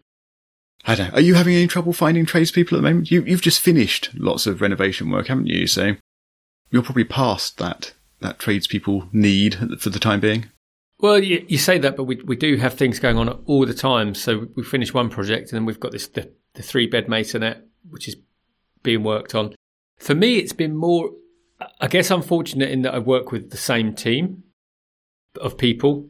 I 0.87 0.95
don't 0.95 1.09
know. 1.09 1.15
Are 1.15 1.21
you 1.21 1.33
having 1.33 1.55
any 1.55 1.67
trouble 1.67 1.93
finding 1.93 2.25
tradespeople 2.25 2.77
at 2.77 2.81
the 2.81 2.89
moment? 2.89 3.11
You, 3.11 3.23
you've 3.23 3.41
just 3.41 3.61
finished 3.61 4.11
lots 4.15 4.45
of 4.45 4.61
renovation 4.61 5.09
work, 5.09 5.27
haven't 5.27 5.47
you? 5.47 5.67
So, 5.67 5.95
you're 6.69 6.83
probably 6.83 7.05
past 7.05 7.57
that, 7.57 7.93
that 8.21 8.39
tradespeople 8.39 9.09
need 9.11 9.79
for 9.79 9.89
the 9.89 9.99
time 9.99 10.19
being. 10.19 10.49
Well, 10.99 11.21
you, 11.21 11.45
you, 11.47 11.57
say 11.57 11.77
that, 11.79 11.97
but 11.97 12.05
we 12.05 12.15
we 12.15 12.35
do 12.35 12.55
have 12.57 12.73
things 12.73 12.99
going 12.99 13.17
on 13.17 13.29
all 13.45 13.65
the 13.65 13.73
time. 13.73 14.15
So 14.15 14.47
we 14.55 14.63
finish 14.63 14.93
one 14.93 15.09
project, 15.09 15.51
and 15.51 15.57
then 15.57 15.65
we've 15.65 15.79
got 15.79 15.91
this 15.91 16.07
the, 16.07 16.31
the 16.53 16.63
three 16.63 16.87
bed 16.87 17.07
maisonette 17.07 17.61
which 17.89 18.07
is 18.07 18.15
being 18.81 19.03
worked 19.03 19.35
on. 19.35 19.53
For 19.97 20.15
me, 20.15 20.37
it's 20.37 20.53
been 20.53 20.75
more. 20.75 21.11
I 21.79 21.87
guess 21.87 22.11
I'm 22.11 22.21
fortunate 22.21 22.69
in 22.69 22.81
that 22.81 22.93
I 22.93 22.99
work 22.99 23.31
with 23.31 23.51
the 23.51 23.57
same 23.57 23.93
team 23.93 24.43
of 25.39 25.57
people. 25.57 26.09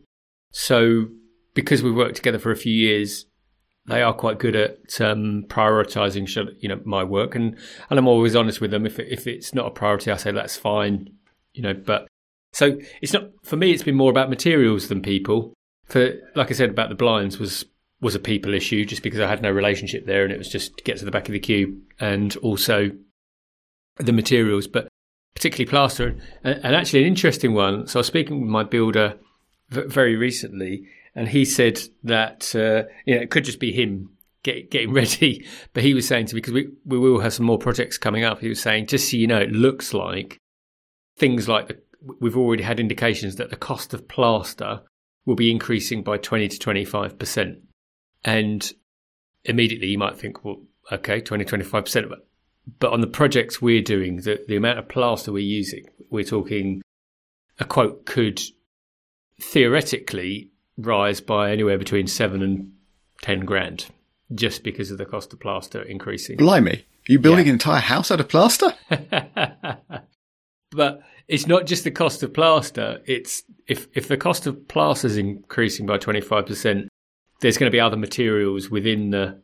So 0.51 1.07
because 1.53 1.83
we've 1.83 1.95
worked 1.95 2.15
together 2.15 2.39
for 2.39 2.51
a 2.51 2.57
few 2.57 2.73
years, 2.73 3.25
they 3.87 4.01
are 4.01 4.13
quite 4.13 4.39
good 4.39 4.55
at 4.55 4.99
um, 4.99 5.45
prioritizing, 5.47 6.27
you 6.59 6.69
know, 6.69 6.81
my 6.85 7.03
work, 7.03 7.35
and 7.35 7.57
and 7.89 7.99
I'm 7.99 8.07
always 8.07 8.35
honest 8.35 8.61
with 8.61 8.71
them. 8.71 8.85
If 8.85 8.99
if 8.99 9.27
it's 9.27 9.53
not 9.53 9.67
a 9.67 9.71
priority, 9.71 10.11
I 10.11 10.17
say 10.17 10.31
that's 10.31 10.57
fine, 10.57 11.09
you 11.53 11.61
know. 11.61 11.73
But 11.73 12.07
so 12.53 12.79
it's 13.01 13.13
not 13.13 13.29
for 13.43 13.57
me. 13.57 13.71
It's 13.71 13.83
been 13.83 13.95
more 13.95 14.11
about 14.11 14.29
materials 14.29 14.87
than 14.87 15.01
people. 15.01 15.53
For 15.85 16.13
like 16.35 16.49
I 16.49 16.55
said 16.55 16.71
about 16.71 16.89
the 16.89 16.95
blinds 16.95 17.37
was 17.37 17.65
was 18.01 18.15
a 18.15 18.19
people 18.19 18.53
issue, 18.53 18.85
just 18.85 19.03
because 19.03 19.19
I 19.19 19.27
had 19.27 19.41
no 19.41 19.51
relationship 19.51 20.05
there, 20.07 20.23
and 20.23 20.33
it 20.33 20.37
was 20.37 20.49
just 20.49 20.77
to 20.77 20.83
get 20.83 20.97
to 20.97 21.05
the 21.05 21.11
back 21.11 21.27
of 21.27 21.33
the 21.33 21.39
queue, 21.39 21.81
and 21.99 22.35
also 22.37 22.89
the 23.97 24.13
materials, 24.13 24.67
but 24.67 24.87
particularly 25.35 25.69
plaster. 25.69 26.15
And, 26.43 26.59
and 26.63 26.75
actually, 26.75 27.01
an 27.01 27.07
interesting 27.07 27.53
one. 27.53 27.87
So 27.87 27.99
I 27.99 28.01
was 28.01 28.07
speaking 28.07 28.41
with 28.41 28.49
my 28.49 28.63
builder 28.63 29.17
very 29.69 30.15
recently, 30.15 30.87
and 31.13 31.27
he 31.27 31.45
said 31.45 31.79
that 32.03 32.55
uh, 32.55 32.89
you 33.05 33.15
know 33.15 33.21
it 33.21 33.31
could 33.31 33.45
just 33.45 33.59
be 33.59 33.71
him 33.71 34.09
get, 34.43 34.71
getting 34.71 34.93
ready. 34.93 35.45
But 35.73 35.83
he 35.83 35.93
was 35.93 36.07
saying 36.07 36.27
to 36.27 36.35
me 36.35 36.41
because 36.41 36.53
we 36.53 36.69
we 36.85 36.97
will 36.97 37.19
have 37.19 37.33
some 37.33 37.45
more 37.45 37.59
projects 37.59 37.97
coming 37.97 38.23
up. 38.23 38.39
He 38.39 38.49
was 38.49 38.61
saying 38.61 38.87
just 38.87 39.09
so 39.09 39.17
you 39.17 39.27
know, 39.27 39.39
it 39.39 39.51
looks 39.51 39.93
like 39.93 40.37
things 41.17 41.47
like 41.47 41.67
the, 41.67 41.81
we've 42.19 42.37
already 42.37 42.63
had 42.63 42.79
indications 42.79 43.35
that 43.35 43.49
the 43.49 43.55
cost 43.55 43.93
of 43.93 44.07
plaster 44.07 44.81
will 45.25 45.35
be 45.35 45.51
increasing 45.51 46.03
by 46.03 46.17
twenty 46.17 46.47
to 46.47 46.59
twenty 46.59 46.85
five 46.85 47.19
percent, 47.19 47.59
and 48.23 48.73
immediately 49.45 49.87
you 49.87 49.97
might 49.97 50.17
think, 50.17 50.43
well, 50.43 50.61
okay, 50.91 51.21
20 51.21 51.45
25 51.45 51.85
percent. 51.85 52.09
But 52.09 52.27
on 52.83 53.01
the 53.01 53.07
projects 53.07 53.61
we're 53.61 53.81
doing, 53.81 54.17
the, 54.17 54.43
the 54.47 54.55
amount 54.55 54.79
of 54.79 54.87
plaster 54.87 55.31
we're 55.31 55.39
using, 55.39 55.85
we're 56.09 56.23
talking 56.23 56.81
a 57.59 57.65
quote 57.65 58.05
could 58.05 58.41
theoretically 59.41 60.51
rise 60.77 61.21
by 61.21 61.51
anywhere 61.51 61.77
between 61.77 62.07
seven 62.07 62.41
and 62.41 62.71
ten 63.21 63.41
grand 63.41 63.87
just 64.33 64.63
because 64.63 64.91
of 64.91 64.97
the 64.97 65.05
cost 65.05 65.31
of 65.33 65.39
plaster 65.39 65.81
increasing. 65.81 66.37
Blimey. 66.37 66.85
Are 67.07 67.11
you 67.11 67.19
building 67.19 67.45
yeah. 67.45 67.51
an 67.51 67.55
entire 67.55 67.81
house 67.81 68.09
out 68.09 68.19
of 68.19 68.27
plaster? 68.27 68.73
but 70.71 71.01
it's 71.27 71.47
not 71.47 71.65
just 71.65 71.83
the 71.83 71.91
cost 71.91 72.23
of 72.23 72.33
plaster. 72.33 73.01
It's 73.05 73.43
if 73.67 73.87
if 73.93 74.07
the 74.07 74.17
cost 74.17 74.47
of 74.47 74.67
plaster 74.67 75.07
is 75.07 75.17
increasing 75.17 75.85
by 75.85 75.97
twenty 75.97 76.21
five 76.21 76.47
percent, 76.47 76.89
there's 77.41 77.57
going 77.57 77.69
to 77.69 77.75
be 77.75 77.79
other 77.79 77.97
materials 77.97 78.69
within 78.69 79.11
the 79.11 79.41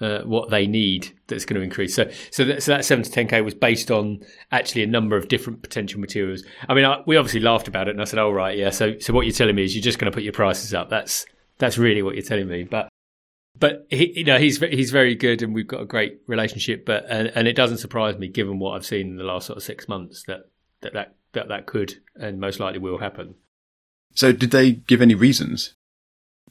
uh, 0.00 0.20
what 0.22 0.50
they 0.50 0.66
need 0.66 1.12
that's 1.28 1.44
going 1.44 1.56
to 1.56 1.62
increase. 1.62 1.94
So, 1.94 2.10
so 2.30 2.44
that, 2.44 2.62
so 2.62 2.72
that 2.72 2.84
seven 2.84 3.04
to 3.04 3.10
ten 3.10 3.28
k 3.28 3.40
was 3.40 3.54
based 3.54 3.90
on 3.90 4.20
actually 4.50 4.82
a 4.82 4.86
number 4.86 5.16
of 5.16 5.28
different 5.28 5.62
potential 5.62 6.00
materials. 6.00 6.42
I 6.68 6.74
mean, 6.74 6.84
I, 6.84 7.02
we 7.06 7.16
obviously 7.16 7.40
laughed 7.40 7.68
about 7.68 7.88
it, 7.88 7.92
and 7.92 8.00
I 8.00 8.04
said, 8.04 8.18
"Oh 8.18 8.30
right, 8.30 8.56
yeah." 8.56 8.70
So, 8.70 8.98
so 8.98 9.12
what 9.12 9.26
you're 9.26 9.32
telling 9.32 9.54
me 9.54 9.64
is 9.64 9.74
you're 9.74 9.82
just 9.82 9.98
going 9.98 10.10
to 10.10 10.14
put 10.14 10.24
your 10.24 10.32
prices 10.32 10.74
up. 10.74 10.90
That's 10.90 11.26
that's 11.58 11.78
really 11.78 12.02
what 12.02 12.14
you're 12.14 12.24
telling 12.24 12.48
me. 12.48 12.64
But, 12.64 12.88
but 13.58 13.86
he, 13.88 14.18
you 14.18 14.24
know, 14.24 14.38
he's 14.38 14.58
he's 14.58 14.90
very 14.90 15.14
good, 15.14 15.42
and 15.42 15.54
we've 15.54 15.68
got 15.68 15.80
a 15.80 15.86
great 15.86 16.20
relationship. 16.26 16.84
But 16.84 17.06
and, 17.08 17.28
and 17.34 17.46
it 17.46 17.54
doesn't 17.54 17.78
surprise 17.78 18.18
me, 18.18 18.28
given 18.28 18.58
what 18.58 18.72
I've 18.72 18.86
seen 18.86 19.10
in 19.10 19.16
the 19.16 19.24
last 19.24 19.46
sort 19.46 19.56
of 19.56 19.62
six 19.62 19.88
months, 19.88 20.24
that 20.24 20.50
that 20.80 20.92
that 20.94 21.14
that, 21.34 21.48
that 21.48 21.66
could 21.66 21.94
and 22.16 22.40
most 22.40 22.58
likely 22.58 22.78
will 22.78 22.98
happen. 22.98 23.34
So, 24.14 24.32
did 24.32 24.50
they 24.50 24.72
give 24.72 25.02
any 25.02 25.14
reasons 25.14 25.74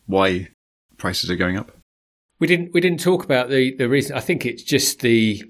why 0.05 0.49
prices 0.97 1.29
are 1.29 1.35
going 1.35 1.57
up? 1.57 1.71
We 2.39 2.47
didn't 2.47 2.73
we 2.73 2.81
didn't 2.81 2.99
talk 2.99 3.23
about 3.23 3.49
the 3.49 3.75
the 3.75 3.89
reason. 3.89 4.15
I 4.15 4.19
think 4.19 4.45
it's 4.45 4.63
just 4.63 4.99
the 4.99 5.43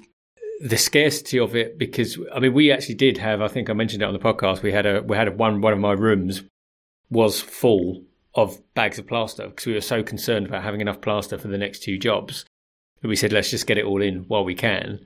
the 0.63 0.78
scarcity 0.78 1.40
of 1.40 1.56
it 1.56 1.78
because 1.78 2.18
I 2.34 2.40
mean 2.40 2.54
we 2.54 2.72
actually 2.72 2.96
did 2.96 3.18
have. 3.18 3.42
I 3.42 3.48
think 3.48 3.70
I 3.70 3.74
mentioned 3.74 4.02
it 4.02 4.06
on 4.06 4.13
the 4.13 4.20
podcast. 4.20 4.62
We 4.62 4.72
had 4.72 4.86
a 4.86 5.02
we 5.02 5.18
had 5.18 5.28
a, 5.28 5.32
one 5.32 5.62
one 5.62 5.74
of 5.74 5.80
my 5.80 5.94
rooms 5.94 6.44
was 7.10 7.42
full 7.42 8.04
of 8.36 8.60
bags 8.74 8.98
of 8.98 9.08
plaster 9.08 9.48
because 9.48 9.66
we 9.66 9.74
were 9.74 9.82
so 9.82 10.02
concerned 10.02 10.48
about 10.48 10.63
having 10.63 10.82
enough 10.82 11.02
plaster 11.02 11.38
for 11.38 11.48
the 11.48 11.58
next 11.58 11.84
two 11.84 11.98
jobs 11.98 12.46
that 13.02 13.08
we 13.08 13.16
said 13.16 13.32
let's 13.32 13.52
just 13.52 13.68
get 13.68 13.78
it 13.78 13.86
all 13.86 14.02
in 14.02 14.24
while 14.28 14.44
we 14.44 14.56
can. 14.56 15.00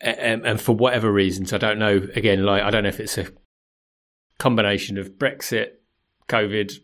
And, 0.00 0.42
um, 0.42 0.46
and 0.46 0.60
for 0.60 0.76
whatever 0.76 1.10
reasons, 1.10 1.52
I 1.52 1.58
don't 1.58 1.78
know. 1.78 2.06
Again, 2.14 2.44
like 2.44 2.62
I 2.62 2.70
don't 2.70 2.84
know 2.84 2.88
if 2.88 3.00
it's 3.00 3.18
a 3.18 3.28
combination 4.38 4.98
of 4.98 5.18
Brexit, 5.18 5.70
COVID, 6.28 6.78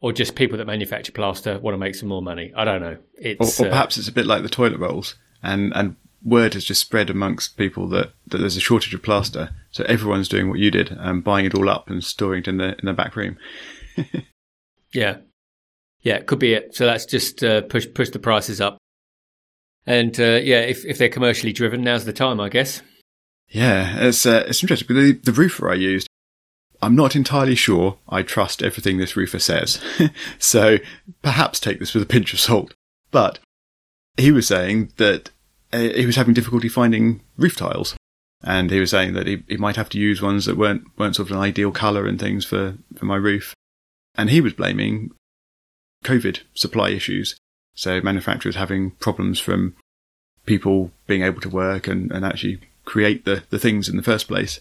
or 0.00 0.12
just 0.12 0.34
people 0.34 0.58
that 0.58 0.66
manufacture 0.66 1.12
plaster 1.12 1.58
want 1.58 1.74
to 1.74 1.78
make 1.78 1.94
some 1.94 2.08
more 2.08 2.22
money. 2.22 2.52
I 2.56 2.64
don't 2.64 2.80
know. 2.80 2.98
It's, 3.14 3.60
or, 3.60 3.64
or 3.64 3.66
uh, 3.66 3.70
perhaps 3.70 3.96
it's 3.96 4.08
a 4.08 4.12
bit 4.12 4.26
like 4.26 4.42
the 4.42 4.48
toilet 4.48 4.78
rolls, 4.78 5.16
and 5.42 5.72
and 5.74 5.96
word 6.22 6.54
has 6.54 6.64
just 6.64 6.80
spread 6.80 7.10
amongst 7.10 7.56
people 7.56 7.88
that, 7.88 8.12
that 8.26 8.38
there's 8.38 8.56
a 8.56 8.60
shortage 8.60 8.94
of 8.94 9.02
plaster, 9.02 9.50
so 9.70 9.84
everyone's 9.84 10.28
doing 10.28 10.48
what 10.48 10.58
you 10.58 10.70
did 10.70 10.90
and 10.90 11.24
buying 11.24 11.46
it 11.46 11.54
all 11.54 11.68
up 11.68 11.88
and 11.88 12.02
storing 12.02 12.40
it 12.40 12.48
in 12.48 12.58
the 12.58 12.76
in 12.78 12.86
the 12.86 12.92
back 12.92 13.16
room. 13.16 13.36
yeah, 14.94 15.18
yeah, 16.00 16.16
it 16.16 16.26
could 16.26 16.38
be 16.38 16.54
it. 16.54 16.74
So 16.74 16.86
that's 16.86 17.06
just 17.06 17.42
uh, 17.42 17.62
push 17.62 17.86
push 17.92 18.10
the 18.10 18.18
prices 18.18 18.60
up, 18.60 18.78
and 19.86 20.18
uh, 20.20 20.40
yeah, 20.42 20.60
if 20.60 20.84
if 20.84 20.98
they're 20.98 21.08
commercially 21.08 21.52
driven, 21.52 21.82
now's 21.82 22.04
the 22.04 22.12
time, 22.12 22.40
I 22.40 22.48
guess. 22.48 22.82
Yeah, 23.48 24.06
it's 24.06 24.26
uh, 24.26 24.44
it's 24.46 24.62
interesting. 24.62 24.94
The, 24.94 25.12
the 25.12 25.32
roofer 25.32 25.70
I 25.70 25.74
used 25.74 26.08
I'm 26.80 26.94
not 26.94 27.16
entirely 27.16 27.54
sure 27.54 27.98
I 28.08 28.22
trust 28.22 28.62
everything 28.62 28.98
this 28.98 29.16
roofer 29.16 29.38
says. 29.38 29.82
so 30.38 30.78
perhaps 31.22 31.58
take 31.58 31.80
this 31.80 31.94
with 31.94 32.02
a 32.02 32.06
pinch 32.06 32.32
of 32.32 32.40
salt. 32.40 32.74
But 33.10 33.38
he 34.16 34.30
was 34.30 34.46
saying 34.46 34.92
that 34.96 35.30
uh, 35.72 35.78
he 35.78 36.06
was 36.06 36.16
having 36.16 36.34
difficulty 36.34 36.68
finding 36.68 37.20
roof 37.36 37.56
tiles. 37.56 37.96
And 38.42 38.70
he 38.70 38.78
was 38.78 38.90
saying 38.90 39.14
that 39.14 39.26
he, 39.26 39.42
he 39.48 39.56
might 39.56 39.76
have 39.76 39.88
to 39.90 39.98
use 39.98 40.22
ones 40.22 40.46
that 40.46 40.56
weren't, 40.56 40.84
weren't 40.96 41.16
sort 41.16 41.30
of 41.30 41.36
an 41.36 41.42
ideal 41.42 41.72
colour 41.72 42.06
and 42.06 42.20
things 42.20 42.44
for, 42.44 42.78
for 42.96 43.04
my 43.04 43.16
roof. 43.16 43.54
And 44.14 44.30
he 44.30 44.40
was 44.40 44.52
blaming 44.52 45.10
COVID 46.04 46.40
supply 46.54 46.90
issues. 46.90 47.36
So 47.74 48.00
manufacturers 48.00 48.56
having 48.56 48.92
problems 48.92 49.40
from 49.40 49.74
people 50.46 50.92
being 51.06 51.22
able 51.22 51.40
to 51.40 51.48
work 51.48 51.88
and, 51.88 52.12
and 52.12 52.24
actually 52.24 52.60
create 52.84 53.24
the, 53.24 53.42
the 53.50 53.58
things 53.58 53.88
in 53.88 53.96
the 53.96 54.02
first 54.02 54.28
place. 54.28 54.60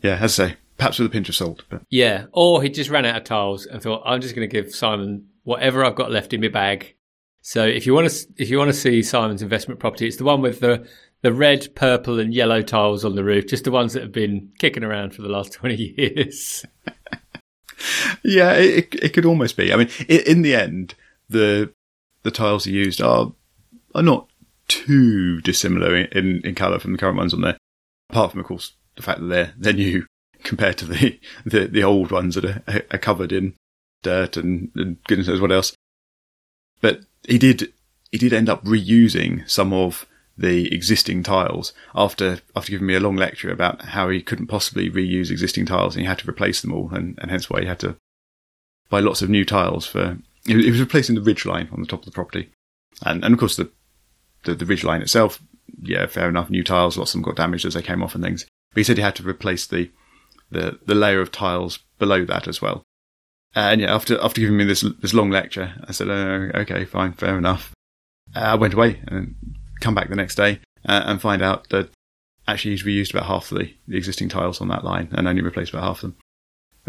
Yeah, 0.00 0.16
as 0.16 0.38
I 0.38 0.46
say, 0.46 0.56
perhaps 0.80 0.98
with 0.98 1.06
a 1.06 1.10
pinch 1.10 1.28
of 1.28 1.34
salt. 1.34 1.62
But. 1.68 1.82
Yeah, 1.90 2.26
or 2.32 2.62
he 2.62 2.70
just 2.70 2.88
ran 2.88 3.04
out 3.04 3.16
of 3.16 3.24
tiles 3.24 3.66
and 3.66 3.82
thought, 3.82 4.02
I'm 4.06 4.22
just 4.22 4.34
going 4.34 4.48
to 4.48 4.52
give 4.52 4.74
Simon 4.74 5.26
whatever 5.44 5.84
I've 5.84 5.94
got 5.94 6.10
left 6.10 6.32
in 6.32 6.40
my 6.40 6.48
bag. 6.48 6.96
So 7.42 7.66
if 7.66 7.86
you 7.86 7.92
want 7.94 8.10
to, 8.10 8.26
if 8.38 8.48
you 8.48 8.58
want 8.58 8.70
to 8.70 8.76
see 8.76 9.02
Simon's 9.02 9.42
investment 9.42 9.78
property, 9.78 10.06
it's 10.06 10.16
the 10.16 10.24
one 10.24 10.40
with 10.40 10.60
the 10.60 10.88
the 11.22 11.32
red, 11.34 11.74
purple, 11.74 12.18
and 12.18 12.32
yellow 12.32 12.62
tiles 12.62 13.04
on 13.04 13.14
the 13.14 13.22
roof, 13.22 13.46
just 13.46 13.64
the 13.64 13.70
ones 13.70 13.92
that 13.92 14.02
have 14.02 14.12
been 14.12 14.50
kicking 14.58 14.82
around 14.82 15.14
for 15.14 15.20
the 15.22 15.28
last 15.28 15.52
twenty 15.54 15.94
years. 15.96 16.64
yeah, 18.24 18.52
it, 18.52 18.94
it 18.94 19.12
could 19.12 19.26
almost 19.26 19.56
be. 19.56 19.72
I 19.72 19.76
mean, 19.76 19.90
in 20.08 20.42
the 20.42 20.54
end, 20.54 20.94
the 21.28 21.72
the 22.22 22.30
tiles 22.30 22.64
he 22.64 22.72
used 22.72 23.02
are 23.02 23.32
are 23.94 24.02
not 24.02 24.28
too 24.68 25.40
dissimilar 25.42 25.96
in, 25.96 26.40
in 26.44 26.54
colour 26.54 26.78
from 26.78 26.92
the 26.92 26.98
current 26.98 27.16
ones 27.16 27.34
on 27.34 27.40
there. 27.40 27.56
Apart 28.08 28.30
from, 28.30 28.40
of 28.40 28.46
course, 28.46 28.74
the 28.96 29.02
fact 29.02 29.20
that 29.20 29.26
they're 29.26 29.54
they're 29.58 29.72
new 29.72 30.06
compared 30.44 30.78
to 30.78 30.84
the, 30.86 31.18
the, 31.44 31.66
the 31.66 31.84
old 31.84 32.10
ones 32.10 32.34
that 32.34 32.44
are, 32.44 32.62
are 32.90 32.98
covered 32.98 33.32
in 33.32 33.54
dirt 34.02 34.36
and, 34.36 34.70
and 34.74 35.02
goodness 35.04 35.28
knows 35.28 35.40
what 35.40 35.52
else. 35.52 35.74
But 36.80 37.02
he 37.26 37.38
did 37.38 37.72
he 38.10 38.18
did 38.18 38.32
end 38.32 38.48
up 38.48 38.64
reusing 38.64 39.48
some 39.48 39.72
of 39.72 40.06
the 40.36 40.72
existing 40.74 41.22
tiles 41.22 41.72
after 41.94 42.40
after 42.56 42.72
giving 42.72 42.86
me 42.86 42.94
a 42.94 43.00
long 43.00 43.16
lecture 43.16 43.50
about 43.50 43.82
how 43.82 44.08
he 44.08 44.22
couldn't 44.22 44.46
possibly 44.46 44.90
reuse 44.90 45.30
existing 45.30 45.66
tiles 45.66 45.94
and 45.94 46.02
he 46.02 46.08
had 46.08 46.18
to 46.18 46.28
replace 46.28 46.62
them 46.62 46.72
all 46.72 46.88
and, 46.92 47.18
and 47.20 47.30
hence 47.30 47.50
why 47.50 47.60
he 47.60 47.66
had 47.66 47.78
to 47.78 47.94
buy 48.88 49.00
lots 49.00 49.20
of 49.20 49.28
new 49.28 49.44
tiles 49.44 49.86
for 49.86 50.16
he 50.46 50.70
was 50.70 50.80
replacing 50.80 51.14
the 51.14 51.20
ridge 51.20 51.44
line 51.44 51.68
on 51.72 51.80
the 51.80 51.86
top 51.86 52.00
of 52.00 52.06
the 52.06 52.10
property 52.10 52.48
and 53.04 53.22
and 53.22 53.34
of 53.34 53.38
course 53.38 53.56
the 53.56 53.70
the, 54.44 54.54
the 54.54 54.64
ridge 54.64 54.82
line 54.82 55.02
itself 55.02 55.40
yeah 55.82 56.06
fair 56.06 56.28
enough 56.28 56.48
new 56.48 56.64
tiles 56.64 56.96
lots 56.96 57.10
of 57.10 57.20
them 57.20 57.22
got 57.22 57.36
damaged 57.36 57.66
as 57.66 57.74
they 57.74 57.82
came 57.82 58.02
off 58.02 58.14
and 58.14 58.24
things 58.24 58.46
but 58.72 58.80
he 58.80 58.84
said 58.84 58.96
he 58.96 59.02
had 59.02 59.16
to 59.16 59.28
replace 59.28 59.66
the 59.66 59.90
the, 60.50 60.78
the 60.86 60.94
layer 60.94 61.20
of 61.20 61.32
tiles 61.32 61.78
below 61.98 62.24
that 62.24 62.48
as 62.48 62.60
well. 62.60 62.82
And 63.54 63.80
yeah, 63.80 63.92
after 63.92 64.20
after 64.22 64.40
giving 64.40 64.56
me 64.56 64.64
this 64.64 64.84
this 65.00 65.14
long 65.14 65.30
lecture, 65.30 65.74
I 65.84 65.92
said, 65.92 66.08
oh, 66.08 66.50
"Okay, 66.54 66.84
fine, 66.84 67.14
fair 67.14 67.36
enough." 67.36 67.72
Uh, 68.34 68.40
I 68.40 68.54
went 68.54 68.74
away 68.74 69.00
and 69.08 69.34
come 69.80 69.94
back 69.94 70.08
the 70.08 70.14
next 70.14 70.36
day 70.36 70.60
uh, 70.88 71.02
and 71.04 71.20
find 71.20 71.42
out 71.42 71.68
that 71.70 71.90
actually 72.46 72.72
he's 72.72 72.84
reused 72.84 73.12
about 73.12 73.26
half 73.26 73.48
the, 73.48 73.74
the 73.88 73.96
existing 73.96 74.28
tiles 74.28 74.60
on 74.60 74.68
that 74.68 74.84
line 74.84 75.08
and 75.12 75.26
only 75.26 75.42
replaced 75.42 75.72
about 75.72 75.82
half 75.82 75.96
of 75.96 76.02
them. 76.02 76.16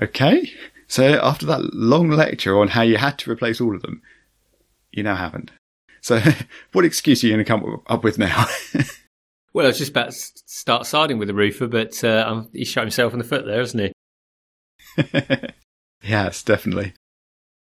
Okay, 0.02 0.52
so 0.88 1.20
after 1.24 1.46
that 1.48 1.74
long 1.74 2.10
lecture 2.12 2.60
on 2.60 2.70
how 2.70 2.84
you 2.84 2.98
had 2.98 3.18
to 3.20 3.32
replace 3.32 3.60
all 3.60 3.76
of 3.76 3.82
them, 3.82 4.02
you 4.92 5.02
now 5.02 5.16
haven't. 5.16 5.52
So, 6.02 6.22
what 6.74 6.86
excuse 6.86 7.24
are 7.24 7.28
you 7.28 7.34
going 7.34 7.46
to 7.46 7.50
come 7.50 7.82
up 7.88 8.04
with 8.04 8.18
now? 8.20 8.46
Well, 9.54 9.66
I 9.66 9.70
was 9.70 9.78
just 9.78 9.92
about 9.92 10.12
to 10.12 10.18
start 10.46 10.86
siding 10.86 11.18
with 11.18 11.28
the 11.28 11.34
roofer, 11.34 11.68
but 11.68 12.02
uh, 12.04 12.44
he 12.54 12.64
shot 12.64 12.82
himself 12.82 13.14
in 13.14 13.20
the 13.20 13.26
foot 13.26 13.46
there, 13.46 13.60
hasn't 13.60 13.94
he? 14.98 15.14
yes, 16.04 16.42
definitely. 16.44 16.94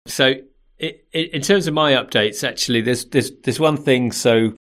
So, 0.08 0.36
it, 0.80 1.08
it, 1.12 1.34
in 1.34 1.42
terms 1.42 1.68
of 1.68 1.74
my 1.74 1.94
updates, 1.94 2.48
actually, 2.48 2.82
there's 2.82 3.06
there's 3.06 3.32
there's 3.44 3.60
one 3.60 3.78
thing. 3.78 4.12
So, 4.12 4.56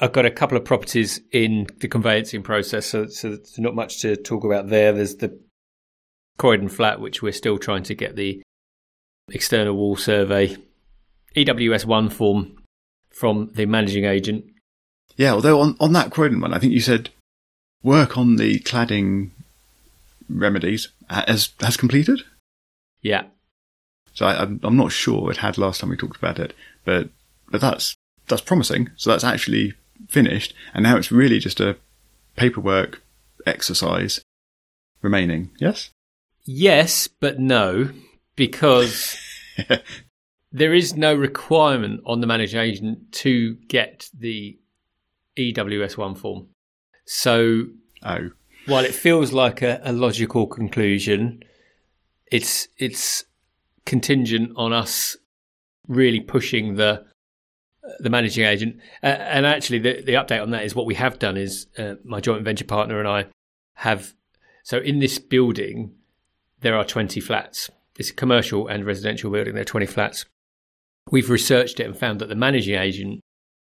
I've 0.00 0.12
got 0.12 0.26
a 0.26 0.30
couple 0.30 0.56
of 0.56 0.64
properties 0.64 1.20
in 1.30 1.66
the 1.78 1.88
conveyancing 1.88 2.42
process, 2.42 2.86
so, 2.86 3.06
so 3.06 3.30
there's 3.30 3.58
not 3.58 3.74
much 3.74 4.00
to 4.00 4.16
talk 4.16 4.44
about 4.44 4.68
there. 4.68 4.92
There's 4.92 5.16
the 5.16 5.38
Croydon 6.38 6.68
flat, 6.68 7.00
which 7.00 7.22
we're 7.22 7.32
still 7.32 7.58
trying 7.58 7.84
to 7.84 7.94
get 7.94 8.16
the 8.16 8.42
external 9.30 9.74
wall 9.74 9.96
survey, 9.96 10.56
EWS 11.36 11.84
one 11.84 12.10
form 12.10 12.56
from 13.10 13.50
the 13.54 13.66
managing 13.66 14.04
agent. 14.04 14.44
Yeah, 15.16 15.32
although 15.32 15.60
on, 15.60 15.76
on 15.80 15.92
that 15.92 16.10
Croydon 16.10 16.40
one, 16.40 16.52
I 16.52 16.58
think 16.58 16.72
you 16.72 16.80
said 16.80 17.10
work 17.82 18.16
on 18.16 18.36
the 18.36 18.58
cladding 18.60 19.30
remedies 20.28 20.88
has 21.08 21.50
has 21.60 21.76
completed. 21.76 22.22
Yeah. 23.02 23.24
So 24.12 24.26
I, 24.26 24.42
I'm 24.42 24.60
I'm 24.62 24.76
not 24.76 24.92
sure 24.92 25.30
it 25.30 25.38
had 25.38 25.58
last 25.58 25.80
time 25.80 25.90
we 25.90 25.96
talked 25.96 26.16
about 26.16 26.38
it, 26.38 26.54
but 26.84 27.10
but 27.50 27.60
that's 27.60 27.96
that's 28.26 28.42
promising. 28.42 28.90
So 28.96 29.10
that's 29.10 29.24
actually 29.24 29.74
finished, 30.08 30.54
and 30.72 30.82
now 30.82 30.96
it's 30.96 31.12
really 31.12 31.38
just 31.38 31.60
a 31.60 31.76
paperwork 32.36 33.02
exercise 33.46 34.20
remaining. 35.02 35.50
Yes. 35.58 35.90
Yes, 36.46 37.08
but 37.08 37.38
no, 37.38 37.90
because 38.36 39.16
there 40.52 40.74
is 40.74 40.94
no 40.94 41.14
requirement 41.14 42.02
on 42.04 42.20
the 42.20 42.26
managing 42.26 42.60
agent 42.60 43.12
to 43.12 43.54
get 43.68 44.08
the 44.12 44.58
EWS1 45.36 46.16
form. 46.16 46.48
So, 47.06 47.66
oh. 48.02 48.30
while 48.66 48.84
it 48.84 48.94
feels 48.94 49.32
like 49.32 49.62
a, 49.62 49.80
a 49.84 49.92
logical 49.92 50.46
conclusion, 50.46 51.42
it's 52.30 52.68
it's 52.78 53.24
contingent 53.84 54.52
on 54.56 54.72
us 54.72 55.16
really 55.86 56.20
pushing 56.20 56.76
the 56.76 57.04
the 57.98 58.10
managing 58.10 58.44
agent. 58.44 58.76
Uh, 59.02 59.06
and 59.06 59.46
actually, 59.46 59.78
the, 59.78 60.02
the 60.02 60.14
update 60.14 60.42
on 60.42 60.50
that 60.50 60.64
is 60.64 60.74
what 60.74 60.86
we 60.86 60.94
have 60.94 61.18
done 61.18 61.36
is 61.36 61.66
uh, 61.78 61.94
my 62.04 62.20
joint 62.20 62.44
venture 62.44 62.64
partner 62.64 62.98
and 62.98 63.08
I 63.08 63.26
have. 63.74 64.14
So 64.62 64.78
in 64.78 64.98
this 64.98 65.18
building, 65.18 65.94
there 66.60 66.76
are 66.76 66.84
20 66.84 67.20
flats. 67.20 67.70
It's 67.98 68.10
a 68.10 68.14
commercial 68.14 68.66
and 68.66 68.86
residential 68.86 69.30
building. 69.30 69.54
There 69.54 69.62
are 69.62 69.66
20 69.66 69.86
flats. 69.86 70.24
We've 71.10 71.28
researched 71.28 71.78
it 71.80 71.84
and 71.84 71.96
found 71.96 72.20
that 72.20 72.30
the 72.30 72.34
managing 72.34 72.76
agent 72.76 73.20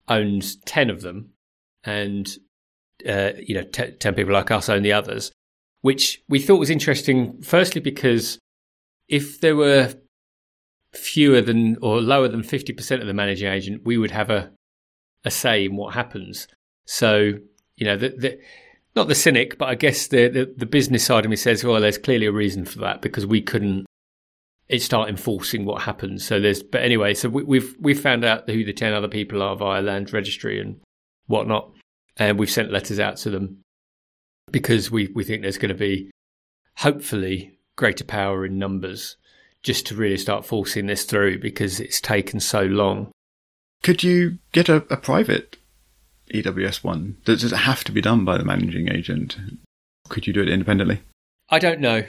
owns 0.07 0.55
10 0.65 0.89
of 0.89 1.01
them, 1.01 1.33
and 1.87 2.37
uh, 3.07 3.31
you 3.41 3.55
know, 3.55 3.63
t- 3.63 3.91
10 3.91 4.13
people 4.13 4.33
like 4.33 4.51
us 4.51 4.69
own 4.69 4.83
the 4.83 4.93
others, 4.93 5.31
which 5.81 6.21
we 6.27 6.39
thought 6.39 6.59
was 6.59 6.69
interesting. 6.69 7.41
Firstly, 7.41 7.81
because 7.81 8.37
if 9.07 9.39
there 9.39 9.55
were 9.55 9.93
fewer 10.93 11.41
than 11.41 11.77
or 11.81 12.01
lower 12.01 12.27
than 12.27 12.41
50% 12.41 13.01
of 13.01 13.07
the 13.07 13.13
managing 13.13 13.51
agent, 13.51 13.85
we 13.85 13.97
would 13.97 14.11
have 14.11 14.29
a, 14.29 14.51
a 15.23 15.31
say 15.31 15.65
in 15.65 15.75
what 15.75 15.93
happens. 15.93 16.47
So, 16.85 17.33
you 17.75 17.85
know, 17.85 17.97
the, 17.97 18.09
the, 18.09 18.39
not 18.95 19.07
the 19.07 19.15
cynic, 19.15 19.57
but 19.57 19.69
I 19.69 19.75
guess 19.75 20.07
the, 20.07 20.27
the, 20.27 20.53
the 20.57 20.65
business 20.65 21.05
side 21.05 21.23
of 21.23 21.29
me 21.29 21.37
says, 21.37 21.63
well, 21.63 21.79
there's 21.79 21.97
clearly 21.97 22.25
a 22.25 22.31
reason 22.31 22.65
for 22.65 22.79
that 22.79 23.01
because 23.01 23.25
we 23.25 23.41
couldn't 23.41 23.85
it 24.67 24.81
start 24.81 25.07
enforcing 25.07 25.63
what 25.63 25.83
happens. 25.83 26.25
So 26.25 26.41
there's, 26.41 26.61
but 26.61 26.81
anyway, 26.81 27.13
so 27.13 27.29
we, 27.29 27.43
we've 27.43 27.75
we've 27.79 28.01
found 28.01 28.25
out 28.25 28.49
who 28.49 28.65
the 28.65 28.73
ten 28.73 28.91
other 28.91 29.07
people 29.07 29.41
are 29.41 29.55
via 29.55 29.81
land 29.81 30.11
registry 30.11 30.59
and 30.59 30.81
whatnot, 31.27 31.71
and 32.17 32.39
we've 32.39 32.49
sent 32.49 32.71
letters 32.71 32.99
out 32.99 33.17
to 33.17 33.29
them 33.29 33.61
because 34.51 34.91
we 34.91 35.07
we 35.13 35.23
think 35.23 35.41
there's 35.41 35.57
going 35.57 35.69
to 35.69 35.75
be 35.75 36.11
hopefully 36.77 37.59
greater 37.75 38.03
power 38.03 38.45
in 38.45 38.57
numbers 38.57 39.17
just 39.63 39.87
to 39.87 39.95
really 39.95 40.17
start 40.17 40.45
forcing 40.45 40.87
this 40.87 41.03
through 41.03 41.39
because 41.39 41.79
it's 41.79 41.99
taken 41.99 42.39
so 42.39 42.61
long. 42.61 43.11
Could 43.83 44.03
you 44.03 44.39
get 44.51 44.69
a, 44.69 44.77
a 44.91 44.97
private 44.97 45.57
EWS 46.33 46.83
one? 46.83 47.17
Does 47.25 47.43
it 47.43 47.55
have 47.55 47.83
to 47.85 47.91
be 47.91 48.01
done 48.01 48.25
by 48.25 48.37
the 48.37 48.45
managing 48.45 48.91
agent? 48.91 49.37
Could 50.09 50.27
you 50.27 50.33
do 50.33 50.41
it 50.41 50.49
independently? 50.49 51.01
I 51.49 51.59
don't 51.59 51.79
know. 51.79 52.03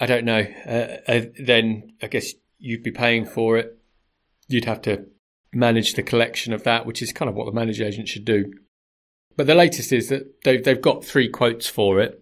I 0.00 0.06
don't 0.06 0.24
know. 0.24 0.46
Uh, 0.66 1.10
uh, 1.10 1.20
then 1.38 1.92
I 2.02 2.08
guess 2.08 2.32
you'd 2.58 2.82
be 2.82 2.90
paying 2.90 3.26
for 3.26 3.56
it. 3.56 3.78
You'd 4.48 4.64
have 4.64 4.82
to 4.82 5.06
manage 5.52 5.94
the 5.94 6.02
collection 6.02 6.52
of 6.52 6.64
that, 6.64 6.84
which 6.84 7.00
is 7.00 7.12
kind 7.12 7.28
of 7.28 7.34
what 7.34 7.46
the 7.46 7.52
managing 7.52 7.86
agent 7.86 8.08
should 8.08 8.24
do. 8.24 8.52
But 9.36 9.46
the 9.46 9.54
latest 9.54 9.92
is 9.92 10.08
that 10.08 10.42
they've 10.44 10.62
they've 10.62 10.80
got 10.80 11.04
three 11.04 11.28
quotes 11.28 11.68
for 11.68 12.00
it. 12.00 12.20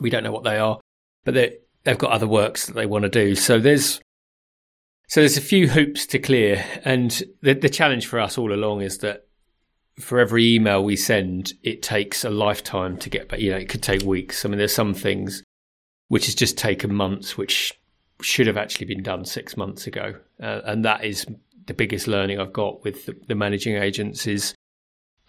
We 0.00 0.10
don't 0.10 0.24
know 0.24 0.32
what 0.32 0.44
they 0.44 0.58
are, 0.58 0.78
but 1.24 1.34
they 1.34 1.56
they've 1.84 1.98
got 1.98 2.12
other 2.12 2.28
works 2.28 2.66
that 2.66 2.74
they 2.74 2.86
want 2.86 3.04
to 3.04 3.08
do. 3.08 3.34
So 3.34 3.58
there's 3.58 4.00
so 5.08 5.20
there's 5.20 5.36
a 5.36 5.42
few 5.42 5.68
hoops 5.68 6.06
to 6.06 6.18
clear, 6.18 6.64
and 6.84 7.22
the 7.42 7.54
the 7.54 7.68
challenge 7.68 8.06
for 8.06 8.20
us 8.20 8.36
all 8.38 8.52
along 8.52 8.82
is 8.82 8.98
that 8.98 9.26
for 9.98 10.18
every 10.18 10.54
email 10.54 10.82
we 10.82 10.96
send, 10.96 11.52
it 11.62 11.82
takes 11.82 12.24
a 12.24 12.30
lifetime 12.30 12.96
to 12.98 13.10
get 13.10 13.28
back. 13.28 13.40
You 13.40 13.50
know, 13.50 13.58
it 13.58 13.68
could 13.68 13.82
take 13.82 14.02
weeks. 14.02 14.44
I 14.44 14.48
mean, 14.48 14.58
there's 14.58 14.74
some 14.74 14.94
things 14.94 15.42
which 16.08 16.26
has 16.26 16.34
just 16.34 16.56
taken 16.56 16.94
months, 16.94 17.36
which 17.36 17.78
should 18.22 18.46
have 18.46 18.56
actually 18.56 18.86
been 18.86 19.02
done 19.02 19.24
six 19.24 19.56
months 19.56 19.86
ago, 19.86 20.14
uh, 20.42 20.60
and 20.64 20.84
that 20.84 21.04
is 21.04 21.26
the 21.66 21.74
biggest 21.74 22.06
learning 22.08 22.40
I've 22.40 22.52
got 22.52 22.84
with 22.84 23.06
the, 23.06 23.16
the 23.28 23.34
managing 23.34 23.76
agents 23.76 24.26
is 24.26 24.54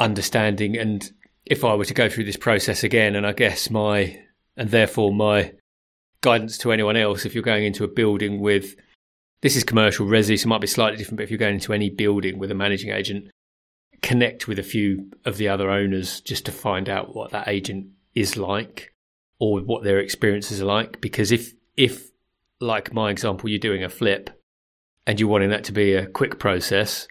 understanding 0.01 0.77
and 0.77 1.11
if 1.45 1.63
I 1.63 1.75
were 1.75 1.85
to 1.85 1.93
go 1.93 2.09
through 2.09 2.25
this 2.25 2.37
process 2.37 2.83
again, 2.83 3.15
and 3.15 3.25
I 3.25 3.33
guess 3.33 3.69
my 3.69 4.19
and 4.57 4.69
therefore 4.69 5.13
my 5.13 5.53
guidance 6.21 6.57
to 6.59 6.71
anyone 6.71 6.95
else 6.95 7.25
if 7.25 7.33
you're 7.33 7.43
going 7.43 7.65
into 7.65 7.83
a 7.83 7.87
building 7.87 8.39
with 8.39 8.75
this 9.41 9.55
is 9.55 9.63
commercial 9.63 10.05
resi, 10.05 10.37
so 10.37 10.45
it 10.45 10.47
might 10.47 10.61
be 10.61 10.67
slightly 10.67 10.97
different, 10.97 11.17
but 11.17 11.23
if 11.23 11.31
you're 11.31 11.39
going 11.39 11.55
into 11.55 11.73
any 11.73 11.89
building 11.89 12.37
with 12.37 12.51
a 12.51 12.55
managing 12.55 12.91
agent, 12.91 13.31
connect 14.03 14.47
with 14.47 14.59
a 14.59 14.63
few 14.63 15.09
of 15.25 15.37
the 15.37 15.47
other 15.47 15.71
owners 15.71 16.21
just 16.21 16.45
to 16.45 16.51
find 16.51 16.87
out 16.87 17.15
what 17.15 17.31
that 17.31 17.47
agent 17.47 17.87
is 18.13 18.37
like 18.37 18.93
or 19.39 19.59
what 19.61 19.83
their 19.83 19.99
experiences 19.99 20.61
are 20.61 20.65
like. 20.65 21.01
Because 21.01 21.31
if 21.31 21.53
if 21.75 22.11
like 22.59 22.93
my 22.93 23.09
example, 23.09 23.49
you're 23.49 23.57
doing 23.57 23.83
a 23.83 23.89
flip 23.89 24.29
and 25.07 25.19
you're 25.19 25.29
wanting 25.29 25.49
that 25.49 25.63
to 25.65 25.71
be 25.71 25.93
a 25.93 26.05
quick 26.05 26.37
process, 26.37 27.07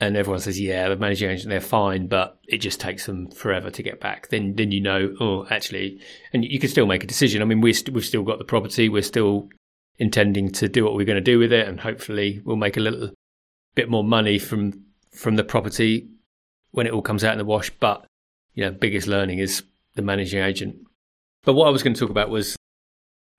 and 0.00 0.16
everyone 0.16 0.40
says, 0.40 0.58
yeah, 0.58 0.88
the 0.88 0.96
managing 0.96 1.30
agent, 1.30 1.50
they're 1.50 1.60
fine, 1.60 2.06
but 2.06 2.38
it 2.48 2.58
just 2.58 2.80
takes 2.80 3.04
them 3.04 3.30
forever 3.30 3.70
to 3.70 3.82
get 3.82 4.00
back. 4.00 4.28
Then, 4.28 4.54
then 4.56 4.72
you 4.72 4.80
know, 4.80 5.14
oh, 5.20 5.46
actually, 5.50 6.00
and 6.32 6.42
you 6.42 6.58
can 6.58 6.70
still 6.70 6.86
make 6.86 7.04
a 7.04 7.06
decision. 7.06 7.42
I 7.42 7.44
mean, 7.44 7.60
we 7.60 7.74
st- 7.74 7.94
we've 7.94 8.04
still 8.04 8.22
got 8.22 8.38
the 8.38 8.44
property. 8.44 8.88
We're 8.88 9.02
still 9.02 9.50
intending 9.98 10.50
to 10.52 10.68
do 10.68 10.84
what 10.84 10.94
we're 10.94 11.04
going 11.04 11.16
to 11.16 11.20
do 11.20 11.38
with 11.38 11.52
it, 11.52 11.68
and 11.68 11.78
hopefully, 11.78 12.40
we'll 12.44 12.56
make 12.56 12.78
a 12.78 12.80
little 12.80 13.10
bit 13.74 13.90
more 13.90 14.04
money 14.04 14.38
from 14.38 14.84
from 15.12 15.36
the 15.36 15.44
property 15.44 16.08
when 16.70 16.86
it 16.86 16.92
all 16.92 17.02
comes 17.02 17.22
out 17.22 17.32
in 17.32 17.38
the 17.38 17.44
wash. 17.44 17.68
But 17.68 18.06
you 18.54 18.64
know, 18.64 18.70
biggest 18.70 19.06
learning 19.06 19.38
is 19.38 19.64
the 19.96 20.02
managing 20.02 20.42
agent. 20.42 20.76
But 21.44 21.54
what 21.54 21.66
I 21.66 21.70
was 21.70 21.82
going 21.82 21.94
to 21.94 22.00
talk 22.00 22.10
about 22.10 22.30
was 22.30 22.56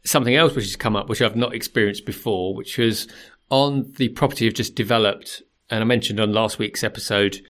something 0.04 0.36
else 0.36 0.56
which 0.56 0.65
has 0.65 0.76
come 0.76 0.95
up, 0.95 1.10
which 1.10 1.24
I've 1.24 1.36
not 1.36 1.56
experienced 1.56 2.06
before, 2.06 2.56
which 2.56 2.78
was 2.78 3.08
on 3.50 3.91
the 3.97 4.10
property 4.10 4.47
I've 4.47 4.54
just 4.54 4.76
developed 4.76 5.41
and 5.71 5.81
I 5.81 5.86
mentioned 5.86 6.19
on 6.19 6.34
last 6.34 6.60
week's 6.60 6.84
episode 6.84 7.41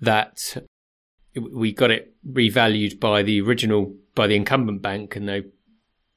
that 0.00 0.62
we 1.34 1.72
got 1.72 1.90
it 1.90 2.14
revalued 2.30 3.00
by 3.00 3.22
the 3.22 3.40
original 3.40 3.94
by 4.14 4.26
the 4.26 4.36
incumbent 4.36 4.82
bank, 4.82 5.16
and 5.16 5.28
they 5.28 5.44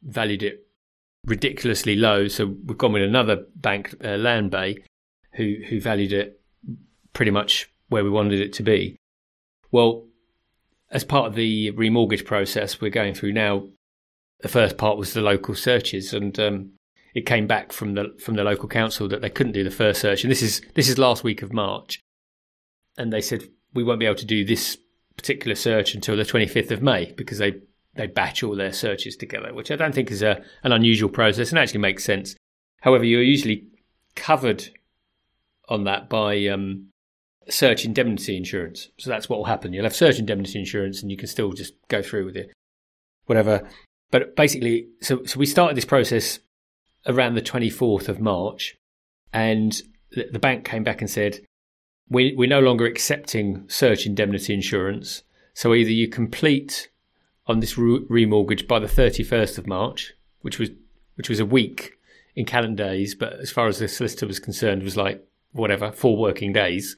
valued 0.04 0.43
it 0.43 0.67
ridiculously 1.25 1.95
low. 1.95 2.28
So 2.28 2.45
we've 2.65 2.78
gone 2.78 2.93
with 2.93 3.04
another 3.04 3.45
bank, 3.56 3.95
uh, 4.02 4.17
Landbay, 4.17 4.84
who 5.34 5.56
who 5.69 5.80
valued 5.80 6.13
it 6.13 6.41
pretty 7.13 7.32
much 7.32 7.71
where 7.88 8.04
we 8.04 8.10
wanted 8.10 8.39
it 8.39 8.54
to 8.54 8.63
be. 8.63 8.97
Well, 9.71 10.06
as 10.91 11.04
part 11.04 11.28
of 11.28 11.36
the 11.36 11.71
remortgage 11.71 12.25
process 12.25 12.82
we're 12.82 12.89
going 12.89 13.13
through 13.13 13.34
now, 13.34 13.67
the 14.41 14.47
first 14.47 14.78
part 14.78 14.97
was 14.97 15.13
the 15.13 15.21
local 15.21 15.56
searches, 15.56 16.13
and 16.13 16.38
um, 16.39 16.71
it 17.13 17.26
came 17.26 17.48
back 17.48 17.72
from 17.72 17.95
the 17.95 18.15
from 18.24 18.36
the 18.36 18.43
local 18.43 18.69
council 18.69 19.08
that 19.08 19.22
they 19.22 19.30
couldn't 19.30 19.54
do 19.54 19.63
the 19.63 19.72
first 19.72 20.02
search, 20.02 20.24
and 20.24 20.32
this 20.32 20.41
is 20.41 20.62
this 20.76 20.89
is 20.89 20.98
last 20.98 21.24
week 21.24 21.41
of 21.41 21.54
March, 21.54 22.00
and 22.98 23.12
they 23.12 23.22
said 23.22 23.43
we 23.74 23.84
won't 23.84 24.00
be 24.00 24.06
able 24.06 24.15
to 24.15 24.26
do 24.26 24.45
this 24.45 24.78
particular 25.15 25.56
search 25.56 25.93
until 25.93 26.15
the 26.15 26.24
25th 26.24 26.72
of 26.72 26.82
May 26.82 27.12
because 27.13 27.38
they 27.38 27.54
they 27.95 28.08
batch 28.08 28.43
all 28.43 28.56
their 28.56 28.72
searches 28.72 29.15
together, 29.15 29.54
which 29.54 29.72
I 29.72 29.76
don't 29.76 29.93
think 29.93 30.12
is 30.12 30.22
a 30.22 30.41
an 30.63 30.72
unusual 30.72 31.10
process 31.10 31.50
and 31.50 31.60
actually 31.60 31.82
makes 31.82 32.04
sense. 32.04 32.36
However, 32.82 33.04
you're 33.04 33.22
usually 33.22 33.67
covered 34.15 34.69
on 35.67 35.84
that 35.84 36.10
by 36.10 36.48
um, 36.48 36.88
search 37.50 37.86
indemnity 37.86 38.38
insurance, 38.38 38.89
so 38.98 39.10
that's 39.10 39.28
what 39.28 39.39
will 39.39 39.45
happen. 39.45 39.74
You'll 39.74 39.84
have 39.84 39.95
search 39.95 40.19
indemnity 40.19 40.60
insurance, 40.60 41.02
and 41.02 41.12
you 41.12 41.17
can 41.17 41.28
still 41.28 41.52
just 41.54 41.74
go 41.88 42.02
through 42.02 42.26
with 42.26 42.38
it, 42.38 42.52
whatever. 43.26 43.67
But 44.12 44.36
basically, 44.36 44.88
so 45.02 45.26
so 45.26 45.39
we 45.39 45.45
started 45.45 45.76
this 45.76 45.86
process 45.86 46.39
around 47.10 47.34
the 47.34 47.41
24th 47.41 48.08
of 48.08 48.22
March, 48.22 48.78
and 49.34 49.82
the 50.12 50.39
bank 50.39 50.63
came 50.63 50.84
back 50.84 51.02
and 51.02 51.10
said, 51.10 51.41
we, 52.10 52.34
We're 52.36 52.48
no 52.48 52.62
longer 52.62 52.86
accepting 52.86 53.67
search 53.67 54.06
indemnity 54.06 54.54
insurance. 54.54 55.24
So 55.54 55.74
either 55.74 55.91
you 55.91 56.08
complete 56.08 56.89
on 57.48 57.60
this 57.60 57.76
remortgage 57.76 58.67
by 58.67 58.80
the 58.80 58.88
31st 58.88 59.58
of 59.58 59.67
March, 59.67 60.13
which 60.41 60.60
was 60.60 60.69
which 61.15 61.30
was 61.30 61.39
a 61.39 61.45
week 61.45 61.98
in 62.36 62.45
calendar 62.45 62.86
days, 62.86 63.13
but 63.13 63.34
as 63.34 63.52
far 63.52 63.67
as 63.67 63.80
the 63.80 63.88
solicitor 63.89 64.26
was 64.26 64.39
concerned, 64.39 64.84
was 64.84 64.95
like 64.95 65.28
whatever 65.52 65.91
four 65.91 66.15
working 66.15 66.54
days, 66.54 66.95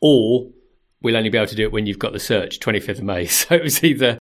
or 0.00 0.48
we'll 1.00 1.16
only 1.16 1.28
be 1.28 1.38
able 1.38 1.46
to 1.46 1.54
do 1.54 1.62
it 1.62 1.72
when 1.72 1.86
you've 1.86 1.98
got 1.98 2.12
the 2.12 2.18
search 2.18 2.58
25th 2.58 2.98
of 2.98 3.04
May. 3.04 3.26
So 3.26 3.54
it 3.54 3.62
was 3.62 3.84
either 3.84 4.18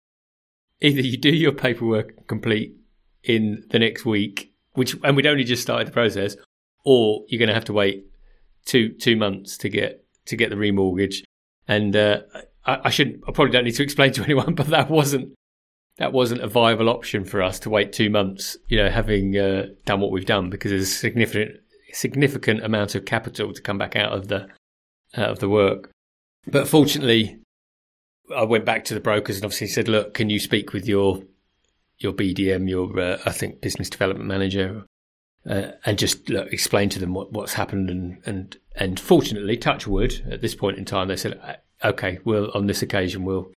either 0.81 1.01
you 1.01 1.17
do 1.17 1.33
your 1.33 1.51
paperwork 1.51 2.27
complete 2.27 2.75
in 3.23 3.63
the 3.69 3.79
next 3.79 4.05
week, 4.05 4.48
which 4.79 4.95
and 5.03 5.17
we'd 5.17 5.27
only 5.27 5.43
just 5.43 5.61
started 5.61 5.89
the 5.89 5.91
process, 5.91 6.37
or 6.85 7.25
you're 7.27 7.37
going 7.37 7.49
to 7.49 7.53
have 7.53 7.65
to 7.65 7.73
wait 7.73 8.05
two 8.65 8.93
two 8.93 9.17
months 9.17 9.57
to 9.57 9.67
get 9.67 10.05
to 10.27 10.37
get 10.37 10.49
the 10.49 10.55
remortgage. 10.55 11.23
And 11.67 11.93
uh, 11.97 12.21
I, 12.65 12.79
I 12.85 12.89
shouldn't. 12.89 13.21
I 13.27 13.33
probably 13.33 13.51
don't 13.51 13.65
need 13.65 13.75
to 13.75 13.83
explain 13.83 14.13
to 14.13 14.23
anyone, 14.29 14.55
but 14.55 14.67
that 14.67 14.89
wasn't 14.89 15.33
that 15.97 16.13
wasn't 16.13 16.41
a 16.41 16.47
viable 16.47 16.87
option 16.87 17.25
for 17.25 17.41
us 17.41 17.59
to 17.59 17.69
wait 17.69 17.91
two 17.91 18.09
months. 18.09 18.55
You 18.69 18.77
know, 18.77 18.89
having 18.89 19.37
uh, 19.37 19.65
done 19.85 19.99
what 19.99 20.11
we've 20.11 20.25
done 20.25 20.49
because 20.49 20.71
there's 20.71 20.83
a 20.83 20.85
significant 20.85 21.57
significant 21.91 22.63
amount 22.63 22.95
of 22.95 23.03
capital 23.03 23.51
to 23.51 23.61
come 23.61 23.77
back 23.77 23.97
out 23.97 24.13
of 24.13 24.29
the 24.29 24.47
out 25.17 25.29
of 25.29 25.39
the 25.39 25.49
work. 25.49 25.91
But 26.47 26.69
fortunately, 26.69 27.37
I 28.33 28.43
went 28.43 28.63
back 28.63 28.85
to 28.85 28.93
the 28.93 29.01
brokers 29.01 29.35
and 29.35 29.43
obviously 29.43 29.67
said, 29.67 29.89
"Look, 29.89 30.13
can 30.13 30.29
you 30.29 30.39
speak 30.39 30.71
with 30.71 30.87
your 30.87 31.23
your 31.99 32.13
BDM, 32.13 32.69
your 32.69 32.99
uh, 32.99 33.19
I 33.25 33.31
think 33.31 33.61
business 33.61 33.89
development 33.89 34.27
manager, 34.27 34.85
uh, 35.47 35.71
and 35.85 35.97
just 35.97 36.29
look, 36.29 36.51
explain 36.51 36.89
to 36.89 36.99
them 36.99 37.13
what, 37.13 37.31
what's 37.31 37.53
happened?" 37.53 37.89
And 37.89 38.21
and 38.25 38.57
and 38.75 38.99
fortunately, 38.99 39.57
touch 39.57 39.87
wood, 39.87 40.25
at 40.31 40.41
this 40.41 40.55
point 40.55 40.77
in 40.77 40.85
time, 40.85 41.07
they 41.07 41.17
said, 41.17 41.39
uh, 41.43 41.87
"Okay, 41.87 42.19
well, 42.23 42.51
on 42.53 42.67
this 42.67 42.81
occasion, 42.81 43.25
we'll 43.25 43.51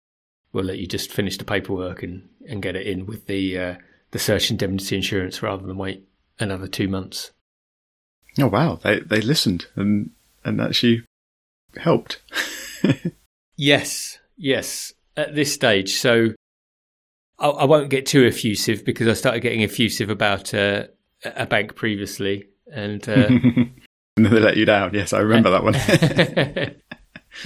we'll 0.53 0.65
let 0.65 0.79
you 0.79 0.87
just 0.87 1.11
finish 1.11 1.37
the 1.37 1.45
paperwork 1.45 2.01
and, 2.01 2.27
and 2.47 2.61
get 2.61 2.75
it 2.75 2.87
in 2.87 3.05
with 3.05 3.27
the 3.27 3.57
uh, 3.57 3.75
the 4.11 4.19
search 4.19 4.49
indemnity 4.49 4.95
insurance 4.95 5.43
rather 5.43 5.65
than 5.65 5.77
wait 5.77 6.07
another 6.39 6.67
two 6.67 6.87
months." 6.87 7.31
Oh 8.39 8.47
wow, 8.47 8.79
they 8.81 8.99
they 8.99 9.21
listened 9.21 9.67
and 9.75 10.11
and 10.43 10.61
actually 10.61 11.03
helped. 11.77 12.21
yes, 13.55 14.19
yes. 14.37 14.93
At 15.17 15.35
this 15.35 15.53
stage, 15.53 15.95
so 15.95 16.29
I, 17.39 17.47
I, 17.47 17.65
won't 17.65 17.89
get 17.89 18.05
too 18.05 18.25
effusive 18.25 18.83
because 18.85 19.07
I 19.07 19.13
started 19.13 19.41
getting 19.41 19.63
effusive 19.63 20.09
about 20.09 20.53
uh, 20.53 20.87
a 21.23 21.45
bank 21.45 21.75
previously, 21.75 22.49
and 22.71 23.07
uh, 23.07 23.27
and 24.17 24.25
they 24.25 24.39
let 24.39 24.57
you 24.57 24.65
down. 24.65 24.93
Yes, 24.93 25.13
I 25.13 25.19
remember 25.19 25.49
that 25.51 25.63
one. 25.63 26.75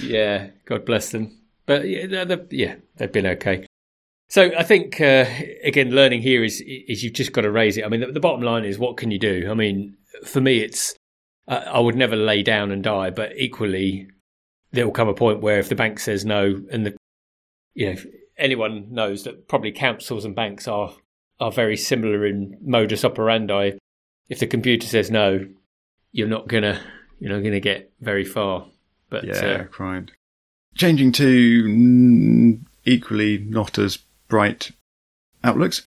yeah, 0.02 0.48
God 0.64 0.84
bless 0.84 1.10
them. 1.10 1.38
But 1.66 1.88
yeah, 1.88 2.24
they're, 2.24 2.46
yeah, 2.50 2.76
they've 2.96 3.12
been 3.12 3.26
okay. 3.26 3.66
So 4.28 4.50
I 4.56 4.62
think 4.62 5.00
uh, 5.00 5.26
again, 5.62 5.90
learning 5.90 6.22
here 6.22 6.42
is 6.42 6.60
is 6.66 7.04
you've 7.04 7.12
just 7.12 7.32
got 7.32 7.42
to 7.42 7.50
raise 7.50 7.76
it. 7.76 7.84
I 7.84 7.88
mean, 7.88 8.00
the, 8.00 8.12
the, 8.12 8.20
bottom 8.20 8.42
line 8.42 8.64
is 8.64 8.78
what 8.78 8.96
can 8.96 9.10
you 9.10 9.18
do? 9.18 9.48
I 9.50 9.54
mean, 9.54 9.96
for 10.24 10.40
me, 10.40 10.58
it's 10.58 10.94
I 11.46 11.78
would 11.78 11.94
never 11.94 12.16
lay 12.16 12.42
down 12.42 12.70
and 12.70 12.82
die, 12.82 13.10
but 13.10 13.36
equally, 13.36 14.08
there 14.72 14.86
will 14.86 14.92
come 14.92 15.08
a 15.08 15.14
point 15.14 15.40
where 15.40 15.58
if 15.58 15.68
the 15.68 15.74
bank 15.74 16.00
says 16.00 16.24
no, 16.24 16.62
and 16.72 16.86
the 16.86 16.96
you 17.74 17.94
know 17.94 18.00
anyone 18.36 18.86
knows 18.90 19.24
that 19.24 19.48
probably 19.48 19.72
councils 19.72 20.24
and 20.24 20.34
banks 20.34 20.68
are 20.68 20.94
are 21.40 21.52
very 21.52 21.76
similar 21.76 22.26
in 22.26 22.56
modus 22.62 23.04
operandi. 23.04 23.72
If 24.28 24.38
the 24.38 24.46
computer 24.46 24.86
says 24.86 25.10
no, 25.10 25.46
you're 26.12 26.28
not 26.28 26.48
gonna 26.48 26.80
you're 27.18 27.32
not 27.32 27.42
gonna 27.42 27.60
get 27.60 27.92
very 28.00 28.24
far. 28.24 28.66
But 29.10 29.24
yeah, 29.24 29.34
uh, 29.34 29.64
Changing 30.74 31.12
to 31.12 32.58
equally 32.84 33.38
not 33.38 33.78
as 33.78 33.98
bright 34.28 34.70
outlooks. 35.42 35.86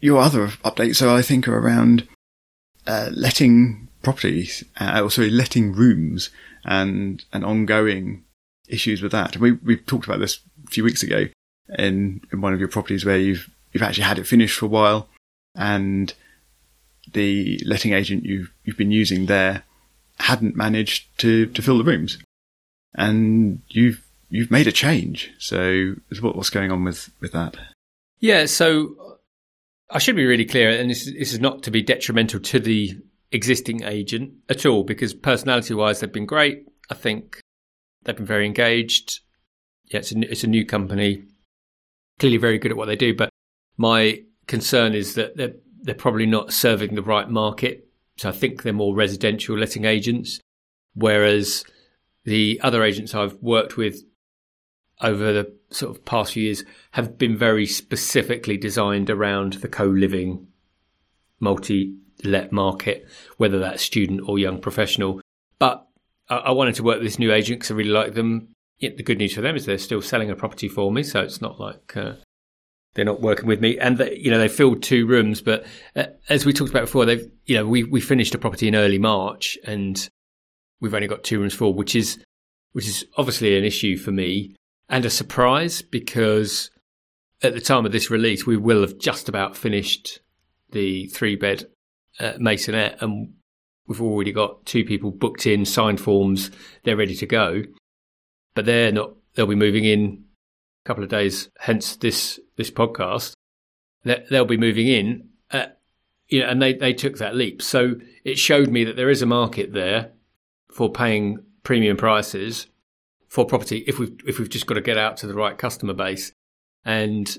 Your 0.00 0.20
other 0.20 0.48
updates, 0.64 0.96
so 0.96 1.14
I 1.14 1.22
think, 1.22 1.46
are 1.46 1.58
around 1.58 2.08
uh, 2.86 3.10
letting 3.12 3.88
properties, 4.02 4.64
uh, 4.78 5.02
or 5.02 5.10
sorry, 5.10 5.30
letting 5.30 5.72
rooms 5.72 6.30
and 6.64 7.24
and 7.32 7.44
ongoing 7.44 8.24
issues 8.68 9.02
with 9.02 9.12
that. 9.12 9.36
We 9.36 9.52
we 9.52 9.76
talked 9.76 10.06
about 10.06 10.20
this 10.20 10.40
a 10.66 10.70
few 10.70 10.84
weeks 10.84 11.02
ago 11.02 11.26
in 11.78 12.20
in 12.32 12.40
one 12.40 12.54
of 12.54 12.60
your 12.60 12.68
properties 12.68 13.04
where 13.04 13.18
you've 13.18 13.48
you've 13.72 13.82
actually 13.82 14.04
had 14.04 14.18
it 14.18 14.26
finished 14.26 14.58
for 14.58 14.66
a 14.66 14.68
while, 14.68 15.08
and 15.54 16.12
the 17.12 17.60
letting 17.64 17.92
agent 17.92 18.24
you 18.24 18.48
you've 18.64 18.76
been 18.76 18.90
using 18.90 19.26
there 19.26 19.62
hadn't 20.18 20.56
managed 20.56 21.06
to 21.18 21.46
to 21.46 21.62
fill 21.62 21.78
the 21.78 21.84
rooms, 21.84 22.18
and 22.94 23.60
you've 23.68 24.04
you've 24.28 24.50
made 24.50 24.66
a 24.66 24.72
change. 24.72 25.30
So 25.38 25.94
what, 26.20 26.36
what's 26.36 26.50
going 26.50 26.70
on 26.70 26.84
with 26.84 27.10
with 27.20 27.32
that? 27.32 27.56
Yeah, 28.20 28.46
so 28.46 29.18
I 29.90 29.98
should 29.98 30.16
be 30.16 30.26
really 30.26 30.44
clear, 30.44 30.70
and 30.70 30.90
this, 30.90 31.06
this 31.06 31.32
is 31.32 31.40
not 31.40 31.62
to 31.64 31.70
be 31.70 31.82
detrimental 31.82 32.40
to 32.40 32.60
the 32.60 32.96
existing 33.32 33.82
agent 33.84 34.32
at 34.48 34.66
all 34.66 34.82
because 34.82 35.14
personality 35.14 35.74
wise 35.74 36.00
they've 36.00 36.12
been 36.12 36.26
great. 36.26 36.66
I 36.90 36.94
think 36.94 37.40
they've 38.02 38.16
been 38.16 38.26
very 38.26 38.46
engaged. 38.46 39.20
Yeah, 39.86 39.98
it's 39.98 40.12
a, 40.12 40.30
it's 40.30 40.44
a 40.44 40.48
new 40.48 40.64
company, 40.64 41.24
clearly 42.20 42.36
very 42.36 42.58
good 42.58 42.70
at 42.70 42.76
what 42.76 42.86
they 42.86 42.96
do. 42.96 43.14
But 43.14 43.30
my 43.76 44.22
concern 44.46 44.94
is 44.94 45.14
that 45.14 45.36
they're, 45.36 45.54
they're 45.82 45.94
probably 45.94 46.26
not 46.26 46.52
serving 46.52 46.94
the 46.94 47.02
right 47.02 47.28
market. 47.28 47.88
So 48.16 48.28
I 48.28 48.32
think 48.32 48.62
they're 48.62 48.72
more 48.72 48.94
residential 48.94 49.58
letting 49.58 49.86
agents, 49.86 50.38
whereas 50.94 51.64
the 52.24 52.60
other 52.62 52.84
agents 52.84 53.14
I've 53.14 53.34
worked 53.40 53.76
with 53.76 54.02
over 55.00 55.32
the 55.32 55.52
sort 55.70 55.96
of 55.96 56.04
past 56.04 56.34
few 56.34 56.44
years 56.44 56.62
have 56.92 57.16
been 57.16 57.36
very 57.36 57.64
specifically 57.66 58.58
designed 58.58 59.08
around 59.08 59.54
the 59.54 59.68
co-living 59.68 60.46
multi 61.40 61.96
let 62.22 62.52
market, 62.52 63.08
whether 63.38 63.58
that's 63.58 63.82
student 63.82 64.20
or 64.28 64.38
young 64.38 64.60
professional. 64.60 65.22
But 65.58 65.86
I, 66.28 66.36
I 66.36 66.50
wanted 66.50 66.74
to 66.74 66.82
work 66.82 66.98
with 66.98 67.06
this 67.06 67.18
new 67.18 67.32
agent 67.32 67.60
because 67.60 67.70
I 67.70 67.74
really 67.74 67.90
like 67.90 68.12
them. 68.12 68.49
Yeah, 68.80 68.90
the 68.96 69.02
good 69.02 69.18
news 69.18 69.34
for 69.34 69.42
them 69.42 69.56
is 69.56 69.66
they're 69.66 69.78
still 69.78 70.02
selling 70.02 70.30
a 70.30 70.36
property 70.36 70.68
for 70.68 70.90
me, 70.90 71.02
so 71.02 71.20
it's 71.20 71.40
not 71.40 71.60
like 71.60 71.96
uh, 71.96 72.14
they're 72.94 73.04
not 73.04 73.20
working 73.20 73.46
with 73.46 73.60
me. 73.60 73.78
And 73.78 73.98
you 74.16 74.30
know 74.30 74.38
they 74.38 74.48
filled 74.48 74.82
two 74.82 75.06
rooms, 75.06 75.40
but 75.40 75.66
uh, 75.94 76.06
as 76.28 76.44
we 76.44 76.52
talked 76.52 76.70
about 76.70 76.82
before, 76.82 77.04
they've 77.04 77.30
you 77.44 77.56
know 77.56 77.66
we 77.66 77.84
we 77.84 78.00
finished 78.00 78.34
a 78.34 78.38
property 78.38 78.68
in 78.68 78.74
early 78.74 78.98
March, 78.98 79.58
and 79.64 80.08
we've 80.80 80.94
only 80.94 81.08
got 81.08 81.24
two 81.24 81.38
rooms 81.40 81.54
full, 81.54 81.74
which 81.74 81.94
is 81.94 82.24
which 82.72 82.88
is 82.88 83.04
obviously 83.16 83.56
an 83.56 83.64
issue 83.64 83.96
for 83.96 84.12
me 84.12 84.56
and 84.88 85.04
a 85.04 85.10
surprise 85.10 85.82
because 85.82 86.70
at 87.42 87.54
the 87.54 87.60
time 87.60 87.86
of 87.86 87.92
this 87.92 88.10
release, 88.10 88.46
we 88.46 88.56
will 88.56 88.82
have 88.82 88.98
just 88.98 89.28
about 89.28 89.56
finished 89.56 90.20
the 90.72 91.06
three 91.06 91.36
bed 91.36 91.64
uh, 92.18 92.32
Maisonette, 92.32 93.00
and 93.00 93.32
we've 93.86 94.02
already 94.02 94.32
got 94.32 94.66
two 94.66 94.84
people 94.84 95.10
booked 95.10 95.46
in, 95.46 95.64
signed 95.64 96.00
forms, 96.00 96.50
they're 96.84 96.96
ready 96.96 97.14
to 97.14 97.26
go. 97.26 97.62
But 98.54 98.66
they're 98.66 98.92
not. 98.92 99.12
They'll 99.34 99.46
be 99.46 99.54
moving 99.54 99.84
in 99.84 100.24
a 100.84 100.88
couple 100.88 101.04
of 101.04 101.10
days. 101.10 101.48
Hence 101.58 101.96
this 101.96 102.40
this 102.56 102.70
podcast. 102.70 103.34
They'll 104.04 104.46
be 104.46 104.56
moving 104.56 104.88
in, 104.88 105.28
uh, 105.50 105.66
you 106.28 106.40
know, 106.40 106.48
and 106.48 106.60
they 106.60 106.72
they 106.72 106.92
took 106.92 107.18
that 107.18 107.34
leap. 107.34 107.60
So 107.62 107.96
it 108.24 108.38
showed 108.38 108.68
me 108.68 108.84
that 108.84 108.96
there 108.96 109.10
is 109.10 109.22
a 109.22 109.26
market 109.26 109.72
there 109.72 110.12
for 110.72 110.90
paying 110.90 111.44
premium 111.62 111.96
prices 111.96 112.66
for 113.28 113.44
property 113.44 113.84
if 113.86 113.98
we've 113.98 114.16
if 114.26 114.38
we've 114.38 114.48
just 114.48 114.66
got 114.66 114.74
to 114.74 114.80
get 114.80 114.98
out 114.98 115.18
to 115.18 115.26
the 115.26 115.34
right 115.34 115.56
customer 115.56 115.94
base. 115.94 116.32
And 116.84 117.38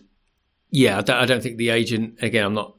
yeah, 0.70 1.00
I 1.00 1.02
don't, 1.02 1.18
I 1.18 1.26
don't 1.26 1.44
think 1.44 1.58
the 1.58 1.70
agent. 1.70 2.20
Again, 2.22 2.46
I'm 2.46 2.54
not. 2.54 2.76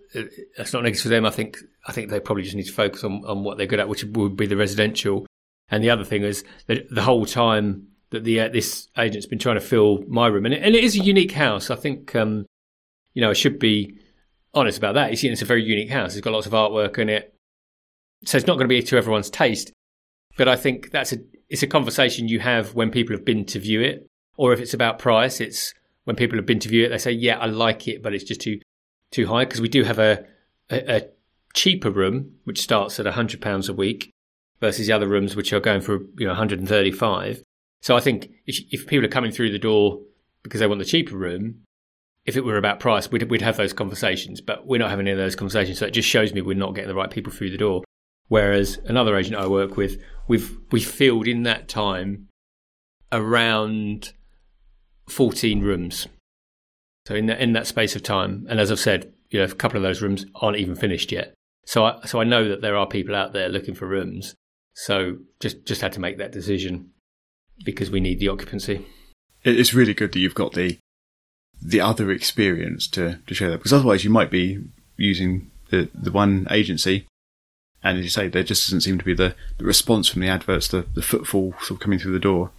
That's 0.56 0.72
not 0.72 0.82
negative 0.82 1.02
for 1.02 1.08
them. 1.08 1.26
I 1.26 1.30
think 1.30 1.58
I 1.86 1.92
think 1.92 2.10
they 2.10 2.20
probably 2.20 2.44
just 2.44 2.56
need 2.56 2.66
to 2.66 2.72
focus 2.72 3.04
on, 3.04 3.24
on 3.26 3.44
what 3.44 3.58
they're 3.58 3.66
good 3.66 3.80
at, 3.80 3.88
which 3.88 4.04
would 4.04 4.36
be 4.36 4.46
the 4.46 4.56
residential. 4.56 5.26
And 5.68 5.82
the 5.82 5.90
other 5.90 6.04
thing 6.04 6.22
is 6.22 6.44
that 6.66 6.88
the 6.90 7.02
whole 7.02 7.26
time 7.26 7.88
that 8.12 8.24
the 8.24 8.40
uh, 8.40 8.48
this 8.48 8.88
agent's 8.96 9.26
been 9.26 9.38
trying 9.38 9.56
to 9.56 9.60
fill 9.60 10.04
my 10.06 10.28
room, 10.28 10.44
and 10.44 10.54
it, 10.54 10.62
and 10.62 10.74
it 10.74 10.84
is 10.84 10.94
a 10.94 11.00
unique 11.00 11.32
house. 11.32 11.70
I 11.70 11.76
think 11.76 12.14
um, 12.14 12.46
you 13.14 13.20
know 13.20 13.30
I 13.30 13.32
should 13.32 13.58
be 13.58 13.98
honest 14.54 14.78
about 14.78 14.94
that. 14.94 15.12
It's, 15.12 15.24
it's 15.24 15.42
a 15.42 15.46
very 15.46 15.64
unique 15.64 15.90
house. 15.90 16.12
It's 16.12 16.20
got 16.20 16.32
lots 16.32 16.46
of 16.46 16.52
artwork 16.52 16.98
in 16.98 17.08
it, 17.08 17.34
so 18.24 18.36
it's 18.36 18.46
not 18.46 18.54
going 18.54 18.68
to 18.68 18.74
be 18.74 18.82
to 18.82 18.96
everyone's 18.96 19.30
taste. 19.30 19.72
But 20.36 20.48
I 20.48 20.56
think 20.56 20.90
that's 20.90 21.12
a 21.12 21.18
it's 21.48 21.62
a 21.62 21.66
conversation 21.66 22.28
you 22.28 22.40
have 22.40 22.74
when 22.74 22.90
people 22.90 23.16
have 23.16 23.24
been 23.24 23.44
to 23.46 23.58
view 23.58 23.80
it, 23.80 24.06
or 24.36 24.52
if 24.52 24.60
it's 24.60 24.74
about 24.74 24.98
price, 24.98 25.40
it's 25.40 25.74
when 26.04 26.16
people 26.16 26.38
have 26.38 26.46
been 26.46 26.60
to 26.60 26.68
view 26.68 26.84
it. 26.84 26.90
They 26.90 26.98
say, 26.98 27.12
"Yeah, 27.12 27.38
I 27.38 27.46
like 27.46 27.88
it, 27.88 28.02
but 28.02 28.14
it's 28.14 28.24
just 28.24 28.40
too 28.40 28.60
too 29.10 29.26
high." 29.26 29.46
Because 29.46 29.60
we 29.60 29.68
do 29.68 29.84
have 29.84 29.98
a, 29.98 30.24
a, 30.70 30.96
a 30.96 31.02
cheaper 31.54 31.90
room, 31.90 32.36
which 32.44 32.60
starts 32.60 32.98
at 32.98 33.06
£100 33.06 33.68
a 33.68 33.72
week, 33.74 34.10
versus 34.60 34.86
the 34.86 34.92
other 34.92 35.08
rooms, 35.08 35.36
which 35.36 35.52
are 35.52 35.60
going 35.60 35.80
for 35.80 36.00
you 36.18 36.26
know 36.26 36.32
135 36.32 37.42
So 37.82 37.96
I 37.96 38.00
think 38.00 38.30
if, 38.46 38.60
if 38.70 38.86
people 38.86 39.04
are 39.04 39.10
coming 39.10 39.32
through 39.32 39.50
the 39.50 39.58
door 39.58 40.00
because 40.42 40.60
they 40.60 40.66
want 40.66 40.78
the 40.78 40.84
cheaper 40.84 41.16
room, 41.16 41.62
if 42.24 42.36
it 42.36 42.44
were 42.44 42.56
about 42.56 42.80
price, 42.80 43.10
we'd, 43.10 43.28
we'd 43.28 43.42
have 43.42 43.56
those 43.56 43.72
conversations. 43.72 44.40
But 44.40 44.66
we're 44.66 44.78
not 44.78 44.90
having 44.90 45.06
any 45.06 45.12
of 45.12 45.18
those 45.18 45.36
conversations. 45.36 45.78
So 45.78 45.86
it 45.86 45.92
just 45.92 46.08
shows 46.08 46.32
me 46.32 46.40
we're 46.40 46.56
not 46.56 46.74
getting 46.74 46.88
the 46.88 46.94
right 46.94 47.10
people 47.10 47.32
through 47.32 47.50
the 47.50 47.58
door. 47.58 47.82
Whereas 48.28 48.78
another 48.86 49.16
agent 49.16 49.36
I 49.36 49.46
work 49.46 49.76
with, 49.76 50.00
we've 50.28 50.58
we 50.70 50.80
filled 50.80 51.26
in 51.26 51.42
that 51.42 51.68
time 51.68 52.28
around 53.10 54.12
14 55.08 55.60
rooms. 55.60 56.06
So 57.06 57.14
in 57.16 57.26
that, 57.26 57.40
in 57.40 57.52
that 57.52 57.66
space 57.66 57.96
of 57.96 58.02
time, 58.02 58.46
and 58.48 58.60
as 58.60 58.70
I've 58.70 58.78
said, 58.78 59.12
you 59.30 59.40
know, 59.40 59.44
a 59.44 59.54
couple 59.54 59.76
of 59.76 59.82
those 59.82 60.00
rooms 60.00 60.24
aren't 60.36 60.58
even 60.58 60.76
finished 60.76 61.10
yet. 61.10 61.34
So 61.66 61.84
I, 61.84 62.00
so 62.06 62.20
I 62.20 62.24
know 62.24 62.48
that 62.48 62.62
there 62.62 62.76
are 62.76 62.86
people 62.86 63.14
out 63.14 63.32
there 63.32 63.48
looking 63.48 63.74
for 63.74 63.86
rooms. 63.86 64.34
So 64.74 65.18
just, 65.40 65.66
just 65.66 65.80
had 65.80 65.92
to 65.92 66.00
make 66.00 66.18
that 66.18 66.32
decision. 66.32 66.90
Because 67.64 67.90
we 67.90 68.00
need 68.00 68.18
the 68.18 68.28
occupancy. 68.28 68.86
It's 69.44 69.74
really 69.74 69.94
good 69.94 70.12
that 70.12 70.20
you've 70.20 70.34
got 70.34 70.52
the 70.52 70.78
the 71.64 71.80
other 71.80 72.10
experience 72.10 72.88
to, 72.88 73.20
to 73.26 73.34
show 73.34 73.48
that 73.48 73.58
because 73.58 73.72
otherwise 73.72 74.02
you 74.02 74.10
might 74.10 74.32
be 74.32 74.58
using 74.96 75.48
the, 75.70 75.88
the 75.94 76.10
one 76.10 76.44
agency 76.50 77.06
and 77.82 77.98
as 77.98 78.04
you 78.04 78.10
say, 78.10 78.28
there 78.28 78.42
just 78.42 78.66
doesn't 78.66 78.82
seem 78.82 78.98
to 78.98 79.04
be 79.04 79.14
the, 79.14 79.34
the 79.58 79.64
response 79.64 80.08
from 80.08 80.22
the 80.22 80.28
adverts, 80.28 80.68
the, 80.68 80.86
the 80.94 81.02
footfall 81.02 81.54
sort 81.60 81.72
of 81.72 81.80
coming 81.80 81.98
through 81.98 82.12
the 82.12 82.20
door. 82.20 82.52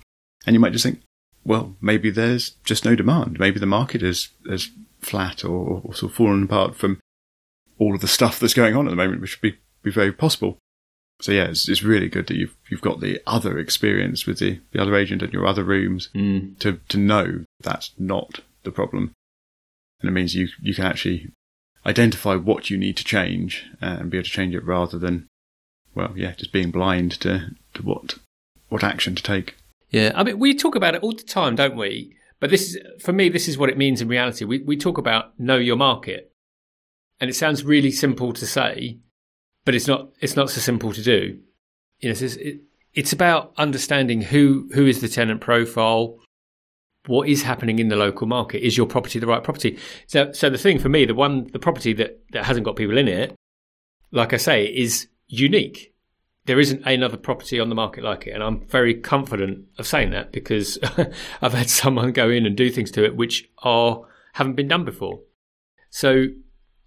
And 0.45 0.53
you 0.53 0.59
might 0.59 0.73
just 0.73 0.83
think, 0.83 1.01
well, 1.45 1.75
maybe 1.81 2.09
there's 2.09 2.51
just 2.65 2.83
no 2.83 2.95
demand. 2.95 3.39
Maybe 3.39 3.59
the 3.59 3.65
market 3.65 4.03
is, 4.03 4.29
is 4.45 4.69
flat 4.99 5.45
or, 5.45 5.81
or 5.83 5.93
sort 5.93 6.11
of 6.11 6.17
fallen 6.17 6.43
apart 6.43 6.75
from 6.75 6.99
all 7.79 7.95
of 7.95 8.01
the 8.01 8.07
stuff 8.07 8.39
that's 8.39 8.53
going 8.53 8.75
on 8.75 8.87
at 8.87 8.89
the 8.89 8.95
moment, 8.97 9.21
which 9.21 9.41
would 9.41 9.53
be, 9.53 9.59
be 9.81 9.91
very 9.91 10.11
possible. 10.11 10.57
So 11.23 11.31
yeah, 11.31 11.45
it's, 11.45 11.69
it's 11.69 11.83
really 11.83 12.09
good 12.09 12.27
that 12.27 12.35
you've 12.35 12.53
you've 12.69 12.81
got 12.81 12.99
the 12.99 13.21
other 13.25 13.57
experience 13.57 14.25
with 14.25 14.39
the, 14.39 14.59
the 14.73 14.81
other 14.81 14.93
agent 14.93 15.21
and 15.21 15.31
your 15.31 15.47
other 15.47 15.63
rooms 15.63 16.09
Mm. 16.13 16.59
to 16.59 16.81
to 16.89 16.97
know 16.97 17.45
that's 17.61 17.91
not 17.97 18.41
the 18.63 18.71
problem, 18.71 19.13
and 20.01 20.09
it 20.09 20.11
means 20.11 20.35
you 20.35 20.49
you 20.61 20.75
can 20.75 20.83
actually 20.85 21.29
identify 21.85 22.35
what 22.35 22.69
you 22.69 22.77
need 22.77 22.97
to 22.97 23.05
change 23.05 23.65
and 23.79 24.09
be 24.09 24.17
able 24.17 24.25
to 24.25 24.31
change 24.31 24.53
it 24.53 24.65
rather 24.65 24.99
than 24.99 25.27
well 25.95 26.11
yeah 26.17 26.33
just 26.33 26.51
being 26.51 26.71
blind 26.71 27.11
to 27.21 27.51
to 27.73 27.81
what 27.83 28.15
what 28.67 28.83
action 28.83 29.15
to 29.15 29.23
take. 29.23 29.55
Yeah, 29.91 30.11
I 30.15 30.23
mean, 30.23 30.39
we 30.39 30.53
talk 30.53 30.75
about 30.75 30.95
it 30.95 31.03
all 31.03 31.13
the 31.15 31.23
time, 31.23 31.55
don't 31.55 31.77
we? 31.77 32.17
But 32.41 32.49
this 32.49 32.75
is, 32.75 32.77
for 33.01 33.13
me, 33.13 33.29
this 33.29 33.47
is 33.47 33.57
what 33.57 33.69
it 33.69 33.77
means 33.77 34.01
in 34.01 34.09
reality. 34.09 34.43
We 34.43 34.59
we 34.59 34.75
talk 34.75 34.97
about 34.97 35.39
know 35.39 35.55
your 35.55 35.77
market, 35.77 36.33
and 37.21 37.29
it 37.29 37.35
sounds 37.35 37.63
really 37.63 37.91
simple 37.91 38.33
to 38.33 38.45
say, 38.45 38.97
but 39.65 39.75
it's 39.75 39.87
not. 39.87 40.09
It's 40.19 40.35
not 40.35 40.49
so 40.49 40.61
simple 40.61 40.93
to 40.93 41.01
do. 41.01 41.39
You 41.99 42.09
know, 42.09 42.11
it's, 42.11 42.21
it, 42.21 42.61
it's 42.93 43.13
about 43.13 43.53
understanding 43.57 44.21
who 44.21 44.69
who 44.73 44.85
is 44.85 45.01
the 45.01 45.07
tenant 45.07 45.41
profile, 45.41 46.19
what 47.07 47.27
is 47.29 47.43
happening 47.43 47.79
in 47.79 47.89
the 47.89 47.95
local 47.95 48.27
market. 48.27 48.65
Is 48.65 48.77
your 48.77 48.87
property 48.87 49.19
the 49.19 49.27
right 49.27 49.43
property? 49.43 49.79
So, 50.07 50.31
so 50.31 50.49
the 50.49 50.57
thing 50.57 50.79
for 50.79 50.89
me, 50.89 51.05
the 51.05 51.15
one, 51.15 51.49
the 51.51 51.59
property 51.59 51.93
that 51.93 52.19
that 52.31 52.45
hasn't 52.45 52.65
got 52.65 52.75
people 52.75 52.97
in 52.97 53.07
it, 53.07 53.35
like 54.11 54.33
I 54.33 54.37
say, 54.37 54.65
is 54.65 55.07
unique 55.27 55.93
there 56.45 56.59
isn't 56.59 56.83
another 56.85 57.17
property 57.17 57.59
on 57.59 57.69
the 57.69 57.75
market 57.75 58.03
like 58.03 58.27
it. 58.27 58.31
And 58.31 58.43
I'm 58.43 58.65
very 58.67 58.93
confident 58.95 59.65
of 59.77 59.87
saying 59.87 60.11
that 60.11 60.31
because 60.31 60.77
I've 61.41 61.53
had 61.53 61.69
someone 61.69 62.11
go 62.11 62.29
in 62.29 62.45
and 62.45 62.55
do 62.55 62.69
things 62.69 62.91
to 62.91 63.05
it 63.05 63.15
which 63.15 63.49
are 63.59 64.01
haven't 64.33 64.55
been 64.55 64.67
done 64.67 64.83
before. 64.83 65.21
So 65.89 66.25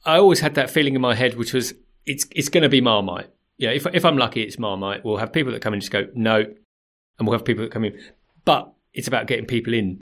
I 0.04 0.18
always 0.18 0.40
had 0.40 0.54
that 0.56 0.70
feeling 0.70 0.94
in 0.94 1.00
my 1.00 1.14
head, 1.14 1.36
which 1.36 1.52
was 1.52 1.74
it's 2.06 2.26
it's 2.30 2.48
going 2.48 2.62
to 2.62 2.68
be 2.68 2.80
Marmite. 2.80 3.30
Yeah, 3.58 3.70
if 3.70 3.86
if 3.92 4.04
I'm 4.04 4.16
lucky, 4.16 4.42
it's 4.42 4.58
Marmite. 4.58 5.04
We'll 5.04 5.16
have 5.18 5.32
people 5.32 5.52
that 5.52 5.62
come 5.62 5.72
in 5.72 5.78
and 5.78 5.82
just 5.82 5.92
go 5.92 6.06
no, 6.14 6.38
and 6.38 7.28
we'll 7.28 7.36
have 7.36 7.44
people 7.44 7.64
that 7.64 7.72
come 7.72 7.84
in. 7.84 7.98
But 8.44 8.72
it's 8.94 9.08
about 9.08 9.26
getting 9.26 9.46
people 9.46 9.74
in. 9.74 10.00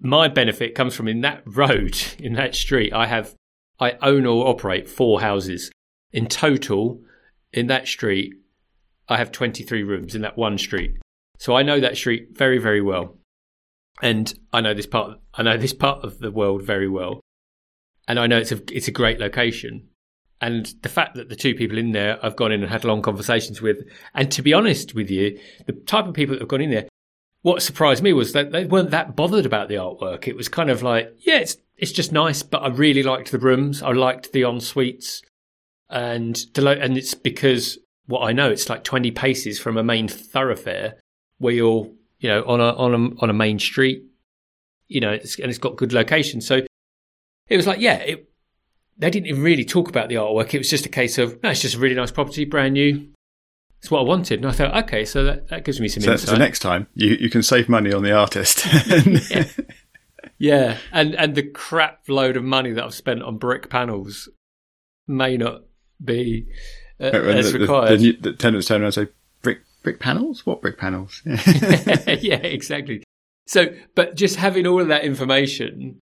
My 0.00 0.28
benefit 0.28 0.74
comes 0.74 0.94
from 0.94 1.08
in 1.08 1.20
that 1.20 1.42
road, 1.44 1.98
in 2.18 2.34
that 2.34 2.54
street. 2.54 2.92
I 2.92 3.06
have 3.06 3.34
I 3.80 3.92
own 4.02 4.26
or 4.26 4.46
operate 4.46 4.88
four 4.88 5.20
houses 5.20 5.70
in 6.12 6.26
total 6.26 7.00
in 7.52 7.66
that 7.66 7.88
street. 7.88 8.34
I 9.08 9.16
have 9.16 9.32
23 9.32 9.82
rooms 9.82 10.14
in 10.14 10.22
that 10.22 10.38
one 10.38 10.56
street. 10.56 10.96
So 11.38 11.56
I 11.56 11.62
know 11.62 11.80
that 11.80 11.96
street 11.96 12.28
very, 12.32 12.58
very 12.58 12.80
well. 12.80 13.16
And 14.00 14.32
I 14.52 14.60
know 14.60 14.74
this 14.74 14.86
part 14.86 15.18
I 15.34 15.42
know 15.42 15.56
this 15.56 15.72
part 15.72 16.04
of 16.04 16.18
the 16.18 16.30
world 16.30 16.62
very 16.62 16.88
well. 16.88 17.20
And 18.06 18.18
I 18.18 18.26
know 18.26 18.38
it's 18.38 18.52
a 18.52 18.60
it's 18.72 18.88
a 18.88 18.92
great 18.92 19.18
location. 19.18 19.88
And 20.42 20.74
the 20.82 20.88
fact 20.88 21.14
that 21.14 21.28
the 21.28 21.36
two 21.36 21.54
people 21.54 21.78
in 21.78 21.92
there 21.92 22.18
I've 22.20 22.34
gone 22.34 22.50
in 22.50 22.62
and 22.62 22.70
had 22.70 22.84
long 22.84 23.00
conversations 23.00 23.62
with, 23.62 23.88
and 24.12 24.30
to 24.32 24.42
be 24.42 24.52
honest 24.52 24.92
with 24.92 25.08
you, 25.08 25.38
the 25.66 25.72
type 25.72 26.06
of 26.06 26.14
people 26.14 26.34
that 26.34 26.42
have 26.42 26.48
gone 26.48 26.60
in 26.60 26.70
there, 26.72 26.88
what 27.42 27.62
surprised 27.62 28.02
me 28.02 28.12
was 28.12 28.32
that 28.32 28.50
they 28.50 28.64
weren't 28.64 28.90
that 28.90 29.14
bothered 29.14 29.46
about 29.46 29.68
the 29.68 29.76
artwork. 29.76 30.26
It 30.26 30.36
was 30.36 30.48
kind 30.48 30.68
of 30.68 30.82
like, 30.82 31.14
yeah, 31.20 31.38
it's 31.38 31.56
it's 31.76 31.92
just 31.92 32.10
nice, 32.10 32.42
but 32.42 32.62
I 32.62 32.68
really 32.68 33.04
liked 33.04 33.30
the 33.30 33.38
rooms. 33.38 33.84
I 33.84 33.92
liked 33.92 34.32
the 34.32 34.42
en 34.42 34.60
suites, 34.60 35.22
and 35.88 36.34
the 36.54 36.62
lo- 36.62 36.72
and 36.72 36.98
it's 36.98 37.14
because 37.14 37.78
what 38.06 38.22
I 38.22 38.32
know, 38.32 38.50
it's 38.50 38.68
like 38.68 38.82
20 38.82 39.12
paces 39.12 39.60
from 39.60 39.76
a 39.76 39.84
main 39.84 40.08
thoroughfare 40.08 40.94
where 41.38 41.54
you're, 41.54 41.88
you 42.18 42.28
know, 42.28 42.42
on 42.46 42.60
a 42.60 42.74
on 42.74 42.94
a 42.94 43.22
on 43.22 43.30
a 43.30 43.32
main 43.32 43.60
street, 43.60 44.02
you 44.88 45.00
know, 45.00 45.12
it's, 45.12 45.38
and 45.38 45.50
it's 45.50 45.58
got 45.58 45.76
good 45.76 45.92
location. 45.92 46.40
So 46.40 46.62
it 47.48 47.56
was 47.56 47.68
like, 47.68 47.78
yeah, 47.78 47.98
it, 47.98 48.31
they 49.02 49.10
didn't 49.10 49.26
even 49.26 49.42
really 49.42 49.64
talk 49.64 49.88
about 49.88 50.08
the 50.08 50.14
artwork. 50.16 50.54
It 50.54 50.58
was 50.58 50.70
just 50.70 50.86
a 50.86 50.88
case 50.88 51.18
of, 51.18 51.42
no, 51.42 51.50
it's 51.50 51.60
just 51.60 51.74
a 51.74 51.78
really 51.78 51.94
nice 51.94 52.10
property, 52.10 52.44
brand 52.44 52.74
new. 52.74 53.08
It's 53.80 53.90
what 53.90 54.00
I 54.00 54.04
wanted, 54.04 54.38
and 54.40 54.46
I 54.48 54.52
thought, 54.52 54.84
okay, 54.84 55.04
so 55.04 55.24
that, 55.24 55.48
that 55.48 55.64
gives 55.64 55.80
me 55.80 55.88
some 55.88 56.02
So, 56.02 56.12
insight. 56.12 56.28
so 56.28 56.36
next 56.36 56.60
time 56.60 56.86
you, 56.94 57.16
you 57.20 57.28
can 57.28 57.42
save 57.42 57.68
money 57.68 57.92
on 57.92 58.04
the 58.04 58.12
artist. 58.12 58.64
yeah. 59.28 59.44
yeah, 60.38 60.76
and 60.92 61.14
and 61.16 61.34
the 61.34 61.42
crap 61.42 62.08
load 62.08 62.36
of 62.36 62.44
money 62.44 62.70
that 62.70 62.84
I've 62.84 62.94
spent 62.94 63.22
on 63.22 63.38
brick 63.38 63.68
panels 63.70 64.28
may 65.08 65.36
not 65.36 65.62
be 66.02 66.46
uh, 67.00 67.06
as 67.06 67.50
the, 67.52 67.58
the, 67.58 67.64
required. 67.64 67.90
the, 67.90 67.96
new- 67.98 68.16
the 68.20 68.32
tenants 68.34 68.68
turn 68.68 68.82
around 68.82 68.86
and 68.86 68.94
say, 68.94 69.08
"Brick 69.42 69.62
brick 69.82 69.98
panels? 69.98 70.46
What 70.46 70.62
brick 70.62 70.78
panels?" 70.78 71.20
yeah, 71.26 72.36
exactly. 72.36 73.02
So, 73.48 73.74
but 73.96 74.14
just 74.14 74.36
having 74.36 74.64
all 74.66 74.80
of 74.80 74.86
that 74.88 75.02
information 75.02 75.98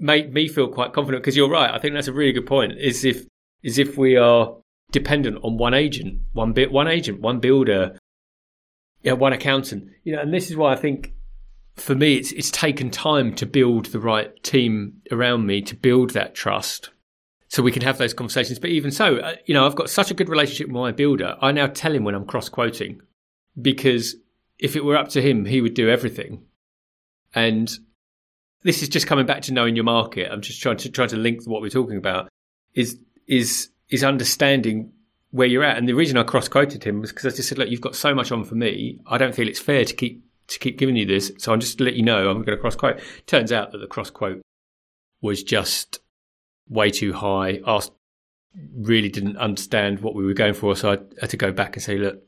made 0.00 0.32
me 0.32 0.48
feel 0.48 0.68
quite 0.68 0.92
confident 0.92 1.22
because 1.22 1.36
you're 1.36 1.50
right. 1.50 1.70
I 1.70 1.78
think 1.78 1.94
that's 1.94 2.08
a 2.08 2.12
really 2.12 2.32
good 2.32 2.46
point. 2.46 2.78
Is 2.78 3.04
if 3.04 3.26
is 3.62 3.78
if 3.78 3.96
we 3.96 4.16
are 4.16 4.56
dependent 4.90 5.38
on 5.44 5.58
one 5.58 5.74
agent, 5.74 6.20
one 6.32 6.52
bit, 6.52 6.72
one 6.72 6.88
agent, 6.88 7.20
one 7.20 7.38
builder, 7.38 7.98
yeah, 9.02 9.12
one 9.12 9.32
accountant. 9.32 9.88
You 10.04 10.16
know, 10.16 10.22
and 10.22 10.32
this 10.32 10.50
is 10.50 10.56
why 10.56 10.72
I 10.72 10.76
think 10.76 11.14
for 11.76 11.94
me 11.94 12.16
it's 12.16 12.32
it's 12.32 12.50
taken 12.50 12.90
time 12.90 13.34
to 13.34 13.46
build 13.46 13.86
the 13.86 14.00
right 14.00 14.42
team 14.42 15.00
around 15.10 15.46
me 15.46 15.62
to 15.62 15.76
build 15.76 16.10
that 16.10 16.34
trust. 16.34 16.90
So 17.48 17.64
we 17.64 17.72
can 17.72 17.82
have 17.82 17.98
those 17.98 18.14
conversations. 18.14 18.60
But 18.60 18.70
even 18.70 18.92
so, 18.92 19.16
uh, 19.16 19.34
you 19.44 19.54
know, 19.54 19.66
I've 19.66 19.74
got 19.74 19.90
such 19.90 20.12
a 20.12 20.14
good 20.14 20.28
relationship 20.28 20.68
with 20.68 20.76
my 20.76 20.92
builder. 20.92 21.36
I 21.40 21.50
now 21.50 21.66
tell 21.66 21.92
him 21.92 22.04
when 22.04 22.14
I'm 22.14 22.24
cross 22.24 22.48
quoting 22.48 23.02
because 23.60 24.14
if 24.60 24.76
it 24.76 24.84
were 24.84 24.96
up 24.96 25.08
to 25.10 25.22
him, 25.22 25.46
he 25.46 25.60
would 25.60 25.74
do 25.74 25.88
everything. 25.88 26.44
And 27.34 27.70
this 28.62 28.82
is 28.82 28.88
just 28.88 29.06
coming 29.06 29.26
back 29.26 29.42
to 29.42 29.52
knowing 29.52 29.74
your 29.74 29.84
market. 29.84 30.30
I'm 30.30 30.42
just 30.42 30.62
trying 30.62 30.76
to 30.78 30.90
try 30.90 31.06
to 31.06 31.16
link 31.16 31.46
what 31.46 31.62
we're 31.62 31.70
talking 31.70 31.96
about 31.96 32.28
is 32.74 32.98
is 33.26 33.70
is 33.88 34.04
understanding 34.04 34.92
where 35.30 35.46
you're 35.46 35.64
at. 35.64 35.78
And 35.78 35.88
the 35.88 35.94
reason 35.94 36.16
I 36.16 36.22
cross 36.22 36.48
quoted 36.48 36.84
him 36.84 37.00
was 37.00 37.10
because 37.10 37.32
I 37.32 37.36
just 37.36 37.48
said, 37.48 37.58
look, 37.58 37.68
you've 37.68 37.80
got 37.80 37.94
so 37.94 38.14
much 38.14 38.32
on 38.32 38.44
for 38.44 38.54
me. 38.54 39.00
I 39.06 39.18
don't 39.18 39.34
feel 39.34 39.48
it's 39.48 39.60
fair 39.60 39.84
to 39.84 39.94
keep 39.94 40.22
to 40.48 40.58
keep 40.58 40.78
giving 40.78 40.96
you 40.96 41.06
this. 41.06 41.32
So 41.38 41.52
I'm 41.52 41.60
just 41.60 41.78
to 41.78 41.84
let 41.84 41.94
you 41.94 42.02
know 42.02 42.28
I'm 42.28 42.42
going 42.42 42.56
to 42.56 42.60
cross 42.60 42.76
quote. 42.76 43.00
Turns 43.26 43.52
out 43.52 43.72
that 43.72 43.78
the 43.78 43.86
cross 43.86 44.10
quote 44.10 44.42
was 45.20 45.42
just 45.42 46.00
way 46.68 46.90
too 46.90 47.12
high. 47.12 47.60
Asked 47.66 47.92
really 48.76 49.08
didn't 49.08 49.36
understand 49.36 50.00
what 50.00 50.14
we 50.14 50.24
were 50.24 50.34
going 50.34 50.54
for, 50.54 50.74
so 50.74 50.92
I 50.92 50.98
had 51.20 51.30
to 51.30 51.36
go 51.36 51.52
back 51.52 51.76
and 51.76 51.82
say, 51.82 51.96
look, 51.96 52.20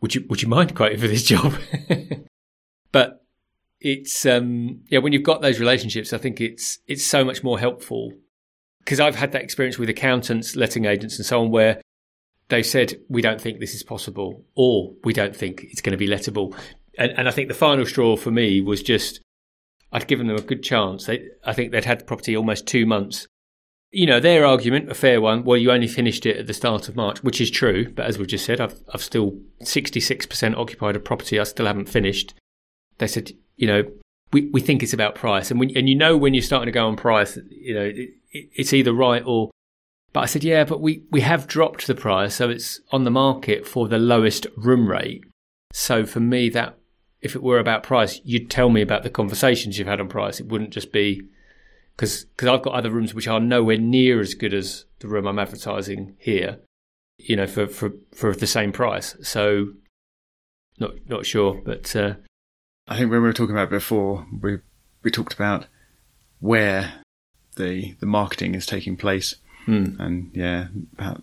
would 0.00 0.14
you 0.14 0.24
would 0.28 0.42
you 0.42 0.48
mind 0.48 0.74
quoting 0.74 0.98
for 0.98 1.08
this 1.08 1.22
job? 1.22 1.54
but 2.92 3.23
it's 3.84 4.24
um 4.24 4.80
yeah, 4.88 4.98
when 4.98 5.12
you've 5.12 5.22
got 5.22 5.42
those 5.42 5.60
relationships, 5.60 6.12
I 6.12 6.18
think 6.18 6.40
it's 6.40 6.78
it's 6.88 7.04
so 7.04 7.24
much 7.24 7.44
more 7.44 7.60
helpful 7.60 8.12
because 8.80 8.98
I've 8.98 9.14
had 9.14 9.32
that 9.32 9.42
experience 9.42 9.78
with 9.78 9.88
accountants, 9.88 10.56
letting 10.56 10.86
agents, 10.86 11.16
and 11.18 11.24
so 11.24 11.42
on, 11.42 11.50
where 11.50 11.80
they've 12.48 12.66
said 12.66 12.94
we 13.08 13.22
don't 13.22 13.40
think 13.40 13.60
this 13.60 13.74
is 13.74 13.82
possible, 13.82 14.44
or 14.56 14.94
we 15.04 15.12
don't 15.12 15.36
think 15.36 15.64
it's 15.64 15.82
going 15.82 15.92
to 15.92 15.98
be 15.98 16.08
lettable, 16.08 16.56
and, 16.98 17.12
and 17.12 17.28
I 17.28 17.30
think 17.30 17.48
the 17.48 17.54
final 17.54 17.84
straw 17.84 18.16
for 18.16 18.30
me 18.30 18.62
was 18.62 18.82
just 18.82 19.20
I'd 19.92 20.08
given 20.08 20.26
them 20.26 20.36
a 20.36 20.42
good 20.42 20.62
chance. 20.62 21.04
They, 21.04 21.28
I 21.44 21.52
think 21.52 21.70
they'd 21.70 21.84
had 21.84 22.00
the 22.00 22.04
property 22.04 22.34
almost 22.34 22.66
two 22.66 22.86
months. 22.86 23.26
You 23.92 24.06
know, 24.06 24.18
their 24.18 24.44
argument, 24.44 24.90
a 24.90 24.94
fair 24.94 25.20
one, 25.20 25.44
well, 25.44 25.56
you 25.56 25.70
only 25.70 25.86
finished 25.86 26.26
it 26.26 26.36
at 26.36 26.46
the 26.48 26.54
start 26.54 26.88
of 26.88 26.96
March, 26.96 27.22
which 27.22 27.40
is 27.40 27.48
true. 27.48 27.92
But 27.92 28.06
as 28.06 28.18
we've 28.18 28.26
just 28.26 28.44
said, 28.44 28.60
I've, 28.60 28.80
I've 28.92 29.04
still 29.04 29.38
66% 29.62 30.56
occupied 30.56 30.96
a 30.96 30.98
property 30.98 31.38
I 31.38 31.44
still 31.44 31.66
haven't 31.66 31.88
finished. 31.88 32.34
They 32.98 33.06
said, 33.06 33.30
you 33.56 33.66
know, 33.66 33.84
we, 34.32 34.46
we 34.46 34.60
think 34.60 34.82
it's 34.82 34.92
about 34.92 35.14
price. 35.14 35.50
And 35.50 35.60
when, 35.60 35.76
and 35.76 35.88
you 35.88 35.94
know, 35.94 36.16
when 36.16 36.34
you're 36.34 36.42
starting 36.42 36.66
to 36.66 36.72
go 36.72 36.86
on 36.86 36.96
price, 36.96 37.38
you 37.50 37.74
know, 37.74 37.84
it, 37.84 38.10
it, 38.32 38.48
it's 38.54 38.72
either 38.72 38.92
right 38.92 39.22
or, 39.24 39.50
but 40.12 40.20
I 40.20 40.26
said, 40.26 40.44
yeah, 40.44 40.64
but 40.64 40.80
we, 40.80 41.02
we 41.10 41.20
have 41.22 41.46
dropped 41.46 41.86
the 41.86 41.94
price. 41.94 42.36
So 42.36 42.50
it's 42.50 42.80
on 42.92 43.04
the 43.04 43.10
market 43.10 43.66
for 43.66 43.88
the 43.88 43.98
lowest 43.98 44.46
room 44.56 44.88
rate. 44.88 45.24
So 45.72 46.06
for 46.06 46.20
me, 46.20 46.48
that 46.50 46.78
if 47.20 47.34
it 47.34 47.42
were 47.42 47.58
about 47.58 47.82
price, 47.82 48.20
you'd 48.22 48.50
tell 48.50 48.68
me 48.68 48.82
about 48.82 49.02
the 49.02 49.10
conversations 49.10 49.78
you've 49.78 49.88
had 49.88 49.98
on 49.98 50.08
price. 50.08 50.38
It 50.38 50.46
wouldn't 50.46 50.70
just 50.70 50.92
be 50.92 51.22
because 51.96 52.26
because 52.26 52.48
I've 52.48 52.62
got 52.62 52.74
other 52.74 52.90
rooms 52.90 53.14
which 53.14 53.26
are 53.26 53.40
nowhere 53.40 53.78
near 53.78 54.20
as 54.20 54.34
good 54.34 54.52
as 54.52 54.84
the 54.98 55.08
room 55.08 55.26
I'm 55.26 55.38
advertising 55.38 56.16
here. 56.18 56.58
You 57.18 57.36
know, 57.36 57.46
for 57.46 57.66
for 57.66 57.92
for 58.14 58.34
the 58.34 58.46
same 58.46 58.72
price. 58.72 59.16
So 59.22 59.68
not 60.78 60.92
not 61.08 61.24
sure, 61.24 61.60
but 61.64 61.96
uh, 61.96 62.14
I 62.86 62.96
think 62.96 63.10
when 63.10 63.22
we 63.22 63.28
were 63.28 63.32
talking 63.32 63.54
about 63.54 63.70
before, 63.70 64.26
we 64.40 64.58
we 65.02 65.10
talked 65.10 65.34
about 65.34 65.66
where 66.40 66.94
the 67.56 67.94
the 68.00 68.06
marketing 68.06 68.54
is 68.54 68.66
taking 68.66 68.96
place, 68.96 69.36
hmm. 69.64 69.96
and 69.98 70.30
yeah, 70.34 70.68
perhaps, 70.96 71.22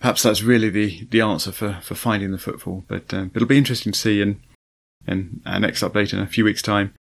perhaps 0.00 0.22
that's 0.22 0.42
really 0.42 0.70
the 0.70 1.06
the 1.10 1.20
answer 1.20 1.52
for 1.52 1.78
for 1.82 1.94
finding 1.94 2.30
the 2.30 2.38
footfall. 2.38 2.84
But 2.86 3.12
um, 3.12 3.32
it'll 3.34 3.48
be 3.48 3.58
interesting 3.58 3.92
to 3.92 3.98
see, 3.98 4.22
and 4.22 4.40
in 5.06 5.40
our 5.46 5.58
next 5.58 5.82
update 5.82 6.12
in 6.12 6.20
a 6.20 6.26
few 6.26 6.44
weeks' 6.44 6.62
time 6.62 6.94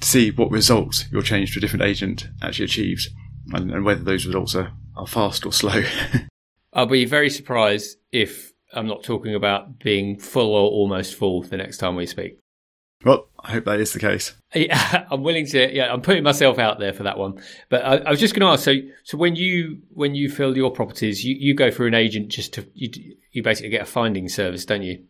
to 0.00 0.08
see 0.08 0.30
what 0.30 0.50
results 0.50 1.04
your 1.12 1.22
change 1.22 1.52
to 1.52 1.58
a 1.58 1.60
different 1.60 1.84
agent 1.84 2.28
actually 2.42 2.64
achieves 2.64 3.08
and, 3.52 3.70
and 3.70 3.84
whether 3.84 4.02
those 4.02 4.26
results 4.26 4.54
are, 4.54 4.72
are 4.96 5.06
fast 5.06 5.46
or 5.46 5.52
slow. 5.52 5.82
I'll 6.72 6.86
be 6.86 7.04
very 7.04 7.30
surprised 7.30 7.98
if 8.10 8.52
I'm 8.72 8.88
not 8.88 9.04
talking 9.04 9.34
about 9.34 9.78
being 9.78 10.18
full 10.18 10.52
or 10.52 10.68
almost 10.70 11.14
full 11.14 11.42
the 11.42 11.56
next 11.56 11.78
time 11.78 11.94
we 11.94 12.06
speak. 12.06 12.38
Well, 13.04 13.28
I 13.38 13.52
hope 13.52 13.66
that 13.66 13.80
is 13.80 13.92
the 13.92 13.98
case. 13.98 14.34
Yeah, 14.54 15.06
I'm 15.10 15.22
willing 15.22 15.46
to. 15.46 15.74
Yeah, 15.74 15.92
I'm 15.92 16.00
putting 16.00 16.22
myself 16.22 16.58
out 16.58 16.78
there 16.78 16.92
for 16.92 17.02
that 17.02 17.18
one. 17.18 17.42
But 17.68 17.84
I, 17.84 17.96
I 17.98 18.10
was 18.10 18.20
just 18.20 18.34
going 18.34 18.40
to 18.40 18.52
ask. 18.52 18.64
So, 18.64 18.76
so 19.02 19.18
when 19.18 19.36
you 19.36 19.82
when 19.90 20.14
you 20.14 20.30
fill 20.30 20.56
your 20.56 20.70
properties, 20.70 21.24
you, 21.24 21.36
you 21.38 21.54
go 21.54 21.70
through 21.70 21.88
an 21.88 21.94
agent 21.94 22.28
just 22.28 22.54
to 22.54 22.66
you, 22.74 22.90
you 23.32 23.42
basically 23.42 23.70
get 23.70 23.82
a 23.82 23.86
finding 23.86 24.28
service, 24.28 24.64
don't 24.64 24.82
you? 24.82 25.04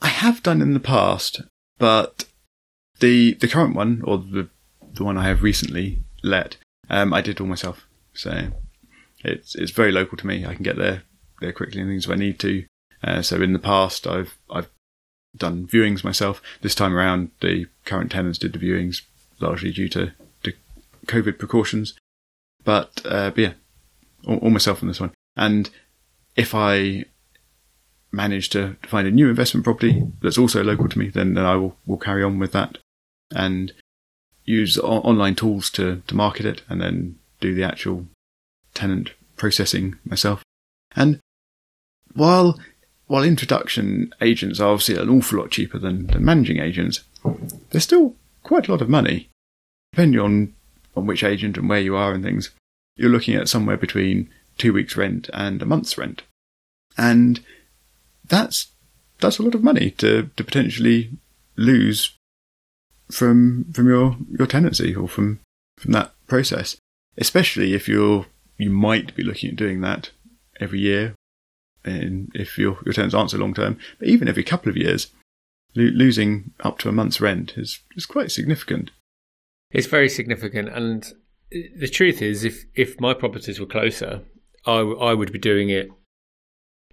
I 0.00 0.08
have 0.08 0.42
done 0.42 0.62
in 0.62 0.74
the 0.74 0.80
past, 0.80 1.42
but 1.78 2.26
the 3.00 3.34
the 3.34 3.48
current 3.48 3.74
one 3.74 4.02
or 4.04 4.18
the 4.18 4.48
the 4.92 5.04
one 5.04 5.18
I 5.18 5.26
have 5.26 5.42
recently 5.42 6.04
let, 6.22 6.56
um, 6.88 7.12
I 7.12 7.20
did 7.20 7.40
all 7.40 7.46
myself. 7.46 7.88
So 8.12 8.48
it's 9.24 9.56
it's 9.56 9.72
very 9.72 9.90
local 9.90 10.16
to 10.18 10.26
me. 10.26 10.46
I 10.46 10.54
can 10.54 10.62
get 10.62 10.76
there 10.76 11.02
there 11.40 11.52
quickly 11.52 11.80
and 11.80 11.90
things 11.90 12.04
if 12.04 12.12
I 12.12 12.16
need 12.16 12.38
to. 12.40 12.64
Uh, 13.02 13.22
so 13.22 13.42
in 13.42 13.52
the 13.52 13.58
past, 13.58 14.06
I've 14.06 14.38
I've 14.48 14.70
done 15.36 15.66
viewings 15.66 16.04
myself. 16.04 16.42
This 16.62 16.74
time 16.74 16.94
around, 16.94 17.30
the 17.40 17.66
current 17.84 18.10
tenants 18.10 18.38
did 18.38 18.52
the 18.52 18.58
viewings 18.58 19.02
largely 19.40 19.72
due 19.72 19.88
to, 19.90 20.12
to 20.42 20.52
COVID 21.06 21.38
precautions. 21.38 21.94
But, 22.64 23.02
uh, 23.04 23.30
but 23.30 23.38
yeah, 23.38 23.52
all, 24.26 24.38
all, 24.38 24.50
myself 24.50 24.82
on 24.82 24.88
this 24.88 25.00
one. 25.00 25.12
And 25.36 25.70
if 26.36 26.54
I 26.54 27.04
manage 28.12 28.48
to 28.50 28.76
find 28.82 29.06
a 29.06 29.10
new 29.10 29.28
investment 29.28 29.64
property 29.64 30.02
that's 30.22 30.38
also 30.38 30.62
local 30.62 30.88
to 30.88 30.98
me, 30.98 31.08
then, 31.08 31.34
then 31.34 31.44
I 31.44 31.56
will, 31.56 31.76
will 31.86 31.98
carry 31.98 32.22
on 32.22 32.38
with 32.38 32.52
that 32.52 32.78
and 33.34 33.72
use 34.44 34.78
o- 34.78 35.00
online 35.00 35.34
tools 35.34 35.70
to, 35.70 36.02
to 36.06 36.14
market 36.14 36.46
it 36.46 36.62
and 36.68 36.80
then 36.80 37.18
do 37.40 37.54
the 37.54 37.64
actual 37.64 38.06
tenant 38.72 39.12
processing 39.36 39.96
myself. 40.04 40.42
And 40.94 41.18
while 42.14 42.58
while 43.06 43.22
introduction 43.22 44.12
agents 44.20 44.60
are 44.60 44.72
obviously 44.72 44.96
an 44.96 45.08
awful 45.08 45.38
lot 45.38 45.50
cheaper 45.50 45.78
than, 45.78 46.06
than 46.06 46.24
managing 46.24 46.58
agents, 46.58 47.04
they're 47.70 47.80
still 47.80 48.14
quite 48.42 48.68
a 48.68 48.70
lot 48.70 48.80
of 48.80 48.88
money. 48.88 49.28
Depending 49.92 50.20
on, 50.20 50.54
on 50.96 51.06
which 51.06 51.22
agent 51.22 51.56
and 51.56 51.68
where 51.68 51.80
you 51.80 51.94
are 51.96 52.12
and 52.12 52.24
things, 52.24 52.50
you're 52.96 53.10
looking 53.10 53.34
at 53.34 53.48
somewhere 53.48 53.76
between 53.76 54.30
two 54.58 54.72
weeks' 54.72 54.96
rent 54.96 55.28
and 55.32 55.60
a 55.60 55.66
month's 55.66 55.98
rent. 55.98 56.22
And 56.96 57.40
that's 58.26 58.68
that's 59.20 59.38
a 59.38 59.42
lot 59.42 59.54
of 59.54 59.62
money 59.62 59.90
to, 59.92 60.30
to 60.36 60.44
potentially 60.44 61.10
lose 61.56 62.16
from 63.10 63.66
from 63.72 63.88
your, 63.88 64.16
your 64.38 64.46
tenancy 64.46 64.94
or 64.94 65.08
from, 65.08 65.40
from 65.78 65.92
that 65.92 66.12
process. 66.26 66.76
Especially 67.16 67.74
if 67.74 67.88
you're 67.88 68.26
you 68.58 68.70
might 68.70 69.14
be 69.14 69.22
looking 69.22 69.50
at 69.50 69.56
doing 69.56 69.80
that 69.80 70.10
every 70.60 70.80
year 70.80 71.14
in, 71.84 72.28
if 72.34 72.58
your, 72.58 72.78
your 72.84 72.92
tenants 72.92 73.14
aren't 73.14 73.30
so 73.30 73.38
long 73.38 73.54
term. 73.54 73.78
But 73.98 74.08
even 74.08 74.28
every 74.28 74.44
couple 74.44 74.70
of 74.70 74.76
years, 74.76 75.08
lo- 75.74 75.92
losing 75.94 76.52
up 76.60 76.78
to 76.78 76.88
a 76.88 76.92
month's 76.92 77.20
rent 77.20 77.54
is, 77.56 77.80
is 77.96 78.06
quite 78.06 78.30
significant. 78.30 78.90
It's 79.70 79.86
very 79.86 80.08
significant. 80.08 80.68
And 80.68 81.12
the 81.50 81.88
truth 81.88 82.22
is, 82.22 82.44
if, 82.44 82.64
if 82.74 83.00
my 83.00 83.14
properties 83.14 83.60
were 83.60 83.66
closer, 83.66 84.22
I, 84.66 84.78
w- 84.78 84.98
I 84.98 85.14
would 85.14 85.32
be 85.32 85.38
doing 85.38 85.68
it 85.68 85.88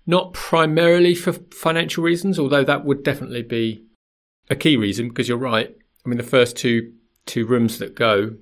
not 0.05 0.33
primarily 0.33 1.15
for 1.15 1.33
financial 1.33 2.03
reasons, 2.03 2.39
although 2.39 2.63
that 2.63 2.85
would 2.85 3.03
definitely 3.03 3.43
be 3.43 3.85
a 4.49 4.55
key 4.55 4.75
reason 4.77 5.09
because 5.09 5.29
you're 5.29 5.37
right. 5.37 5.75
I 6.05 6.09
mean, 6.09 6.17
the 6.17 6.23
first 6.23 6.57
two 6.57 6.93
two 7.27 7.45
rooms 7.45 7.77
that 7.77 7.95
go, 7.95 8.35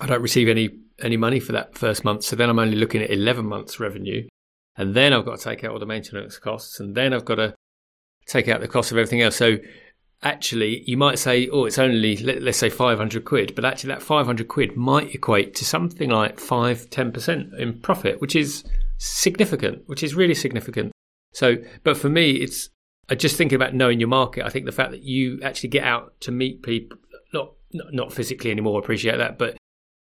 I 0.00 0.06
don't 0.06 0.22
receive 0.22 0.48
any 0.48 0.70
any 1.02 1.16
money 1.16 1.40
for 1.40 1.52
that 1.52 1.78
first 1.78 2.04
month, 2.04 2.24
so 2.24 2.36
then 2.36 2.50
I'm 2.50 2.58
only 2.58 2.76
looking 2.76 3.02
at 3.02 3.10
eleven 3.10 3.46
months 3.46 3.80
revenue 3.80 4.28
and 4.80 4.94
then 4.94 5.12
I've 5.12 5.26
got 5.26 5.38
to 5.38 5.44
take 5.44 5.62
out 5.62 5.72
all 5.72 5.78
the 5.78 5.84
maintenance 5.84 6.38
costs, 6.38 6.80
and 6.80 6.94
then 6.94 7.12
I've 7.12 7.26
got 7.26 7.34
to 7.34 7.54
take 8.24 8.48
out 8.48 8.62
the 8.62 8.66
cost 8.66 8.90
of 8.90 8.96
everything 8.96 9.20
else. 9.20 9.36
So 9.36 9.58
actually, 10.22 10.84
you 10.86 10.96
might 10.96 11.18
say, 11.18 11.50
oh, 11.50 11.66
it's 11.66 11.78
only 11.78 12.16
let, 12.16 12.42
us 12.42 12.56
say 12.56 12.70
500 12.70 13.26
quid, 13.26 13.54
but 13.54 13.66
actually 13.66 13.88
that 13.88 14.02
500 14.02 14.48
quid 14.48 14.78
might 14.78 15.14
equate 15.14 15.54
to 15.56 15.66
something 15.66 16.08
like 16.08 16.40
5 16.40 16.88
10% 16.88 17.58
in 17.58 17.78
profit, 17.80 18.22
which 18.22 18.34
is 18.34 18.64
significant, 18.96 19.82
which 19.84 20.02
is 20.02 20.14
really 20.14 20.34
significant. 20.34 20.92
So, 21.34 21.56
but 21.84 21.98
for 21.98 22.08
me, 22.08 22.30
it's 22.30 22.70
just 23.18 23.36
thinking 23.36 23.56
about 23.56 23.74
knowing 23.74 24.00
your 24.00 24.08
market. 24.08 24.46
I 24.46 24.48
think 24.48 24.64
the 24.64 24.72
fact 24.72 24.92
that 24.92 25.02
you 25.02 25.40
actually 25.42 25.68
get 25.68 25.84
out 25.84 26.18
to 26.22 26.30
meet 26.30 26.62
people, 26.62 26.96
not 27.34 27.52
not 27.72 28.14
physically 28.14 28.50
anymore, 28.50 28.78
appreciate 28.80 29.18
that, 29.18 29.36
but 29.36 29.58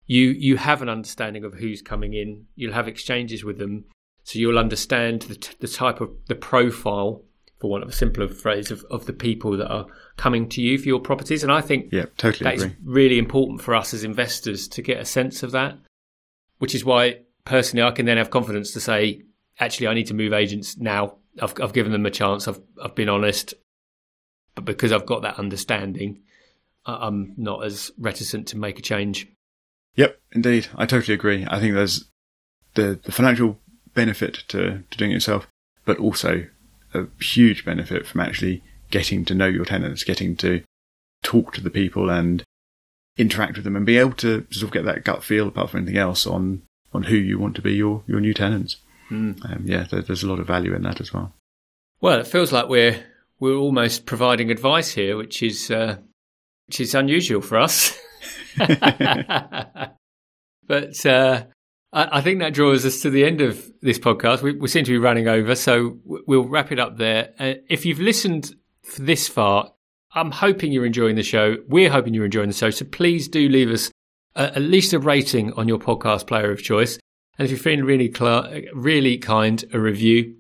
you 0.06 0.28
you 0.28 0.58
have 0.58 0.84
an 0.84 0.90
understanding 0.90 1.44
of 1.44 1.56
who's 1.56 1.82
coming 1.82 2.14
in. 2.14 2.46
You'll 2.56 2.74
have 2.74 2.88
exchanges 2.88 3.44
with 3.44 3.58
them. 3.58 3.86
So 4.28 4.40
you'll 4.40 4.60
understand 4.60 5.22
the, 5.22 5.36
t- 5.36 5.56
the 5.62 5.70
type 5.70 6.02
of 6.02 6.10
the 6.28 6.36
profile, 6.36 7.24
for 7.60 7.70
want 7.70 7.84
of 7.84 7.90
a 7.90 7.94
simpler 7.94 8.28
phrase, 8.28 8.72
of, 8.72 8.84
of 8.92 9.06
the 9.06 9.14
people 9.14 9.56
that 9.56 9.72
are 9.72 9.86
coming 10.18 10.50
to 10.50 10.62
you 10.62 10.78
for 10.78 10.86
your 10.86 11.00
properties. 11.00 11.44
And 11.44 11.52
I 11.52 11.62
think 11.62 11.94
yeah, 11.94 12.08
totally 12.18 12.44
that 12.44 12.56
agree. 12.56 12.68
is 12.68 12.74
really 12.84 13.20
important 13.20 13.62
for 13.62 13.74
us 13.74 13.94
as 13.94 14.04
investors 14.04 14.68
to 14.68 14.82
get 14.82 15.00
a 15.00 15.06
sense 15.06 15.44
of 15.44 15.52
that. 15.52 15.78
Which 16.58 16.76
is 16.76 16.84
why 16.84 17.22
personally 17.46 17.84
I 17.84 17.92
can 17.92 18.06
then 18.06 18.18
have 18.18 18.30
confidence 18.30 18.74
to 18.74 18.82
say, 18.82 19.22
actually, 19.62 19.88
I 19.88 19.94
need 19.94 20.08
to 20.08 20.14
move 20.14 20.34
agents 20.34 20.76
now. 20.76 21.16
I've, 21.42 21.54
I've 21.62 21.72
given 21.72 21.94
them 21.94 22.06
a 22.06 22.12
chance. 22.12 22.50
I've 22.50 22.60
I've 22.84 22.96
been 22.96 23.08
honest, 23.08 23.54
but 24.56 24.66
because 24.66 24.92
I've 24.92 25.06
got 25.06 25.22
that 25.22 25.40
understanding, 25.40 26.24
I'm 26.86 27.34
not 27.38 27.64
as 27.64 27.92
reticent 27.98 28.50
to 28.50 28.58
make 28.58 28.78
a 28.78 28.82
change. 28.82 29.30
Yep, 29.96 30.20
indeed, 30.34 30.68
I 30.76 30.86
totally 30.86 31.14
agree. 31.14 31.48
I 31.50 31.62
think 31.62 31.76
there's 31.76 32.10
the 32.74 33.00
the 33.02 33.14
financial 33.14 33.58
benefit 33.98 34.44
to, 34.48 34.84
to 34.90 34.98
doing 34.98 35.12
it 35.12 35.16
yourself, 35.16 35.48
but 35.84 35.98
also 35.98 36.46
a 36.94 37.08
huge 37.20 37.66
benefit 37.66 38.06
from 38.06 38.22
actually 38.22 38.64
getting 38.92 39.26
to 39.26 39.34
know 39.36 39.48
your 39.48 39.66
tenants, 39.66 40.06
getting 40.06 40.38
to 40.38 40.64
talk 41.24 41.52
to 41.54 41.62
the 41.62 41.72
people 41.72 42.10
and 42.10 42.44
interact 43.18 43.56
with 43.56 43.64
them 43.66 43.76
and 43.76 43.86
be 43.88 43.98
able 43.98 44.14
to 44.14 44.46
sort 44.52 44.64
of 44.64 44.72
get 44.72 44.86
that 44.86 45.04
gut 45.04 45.24
feel 45.24 45.48
apart 45.48 45.72
from 45.72 45.80
anything 45.80 45.98
else 45.98 46.28
on, 46.28 46.62
on 46.94 47.04
who 47.04 47.16
you 47.16 47.40
want 47.40 47.56
to 47.56 47.62
be 47.62 47.74
your, 47.74 48.04
your 48.06 48.20
new 48.20 48.36
tenants. 48.36 48.78
Mm. 49.10 49.44
Um, 49.44 49.64
yeah, 49.66 49.88
there, 49.90 50.04
there's 50.04 50.24
a 50.24 50.28
lot 50.28 50.40
of 50.40 50.46
value 50.46 50.76
in 50.76 50.84
that 50.84 51.02
as 51.02 51.12
well. 51.12 51.34
Well, 52.00 52.20
it 52.20 52.28
feels 52.28 52.52
like 52.54 52.70
we're 52.70 53.04
we're 53.40 53.56
almost 53.56 54.06
providing 54.06 54.52
advice 54.52 54.92
here, 54.92 55.18
which 55.18 55.42
is 55.42 55.72
uh, 55.72 55.98
which 56.68 56.80
is 56.80 56.94
unusual 56.94 57.42
for 57.42 57.58
us. 57.58 57.98
but 60.68 61.06
uh, 61.06 61.46
I 61.98 62.22
think 62.22 62.40
that 62.40 62.54
draws 62.54 62.86
us 62.86 63.02
to 63.02 63.10
the 63.10 63.26
end 63.26 63.42
of 63.42 63.72
this 63.82 63.98
podcast. 63.98 64.42
We, 64.42 64.54
we 64.54 64.68
seem 64.68 64.84
to 64.86 64.92
be 64.92 64.98
running 65.00 65.28
over, 65.28 65.56
so 65.56 65.98
we'll 66.04 66.48
wrap 66.48 66.72
it 66.72 66.80
up 66.80 66.98
there. 66.98 67.34
Uh, 67.40 67.54
if 67.70 67.86
you've 67.86 68.00
listened 68.00 68.54
this 69.00 69.28
far, 69.28 69.74
I'm 70.14 70.32
hoping 70.32 70.72
you're 70.72 70.86
enjoying 70.86 71.16
the 71.16 71.24
show. 71.24 71.58
We're 71.68 71.90
hoping 71.90 72.14
you're 72.14 72.26
enjoying 72.26 72.50
the 72.50 72.56
show. 72.56 72.70
So 72.70 72.86
please 72.86 73.28
do 73.28 73.50
leave 73.50 73.72
us 73.72 73.92
at 74.36 74.62
least 74.62 74.94
a 74.94 75.00
rating 75.00 75.54
on 75.54 75.68
your 75.68 75.80
podcast 75.80 76.28
player 76.28 76.52
of 76.52 76.62
choice. 76.62 77.00
And 77.38 77.46
if 77.46 77.52
you're 77.52 77.60
feeling 77.60 77.86
really, 77.86 78.14
cl- 78.14 78.62
really 78.74 79.18
kind, 79.18 79.64
a 79.74 79.80
review. 79.80 80.36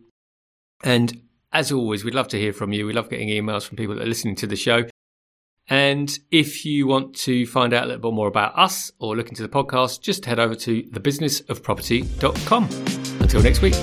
And 0.83 1.21
as 1.51 1.71
always, 1.71 2.03
we'd 2.03 2.15
love 2.15 2.27
to 2.29 2.39
hear 2.39 2.53
from 2.53 2.73
you. 2.73 2.85
We 2.85 2.93
love 2.93 3.09
getting 3.09 3.29
emails 3.29 3.67
from 3.67 3.77
people 3.77 3.95
that 3.95 4.03
are 4.03 4.07
listening 4.07 4.35
to 4.37 4.47
the 4.47 4.55
show. 4.55 4.83
And 5.69 6.17
if 6.31 6.65
you 6.65 6.87
want 6.87 7.15
to 7.17 7.45
find 7.45 7.73
out 7.73 7.83
a 7.83 7.87
little 7.87 8.11
bit 8.11 8.15
more 8.15 8.27
about 8.27 8.57
us 8.57 8.91
or 8.99 9.15
look 9.15 9.29
into 9.29 9.41
the 9.41 9.49
podcast, 9.49 10.01
just 10.01 10.25
head 10.25 10.39
over 10.39 10.55
to 10.55 10.83
thebusinessofproperty.com. 10.83 12.69
Until 13.21 13.41
next 13.43 13.61
week. 13.61 13.75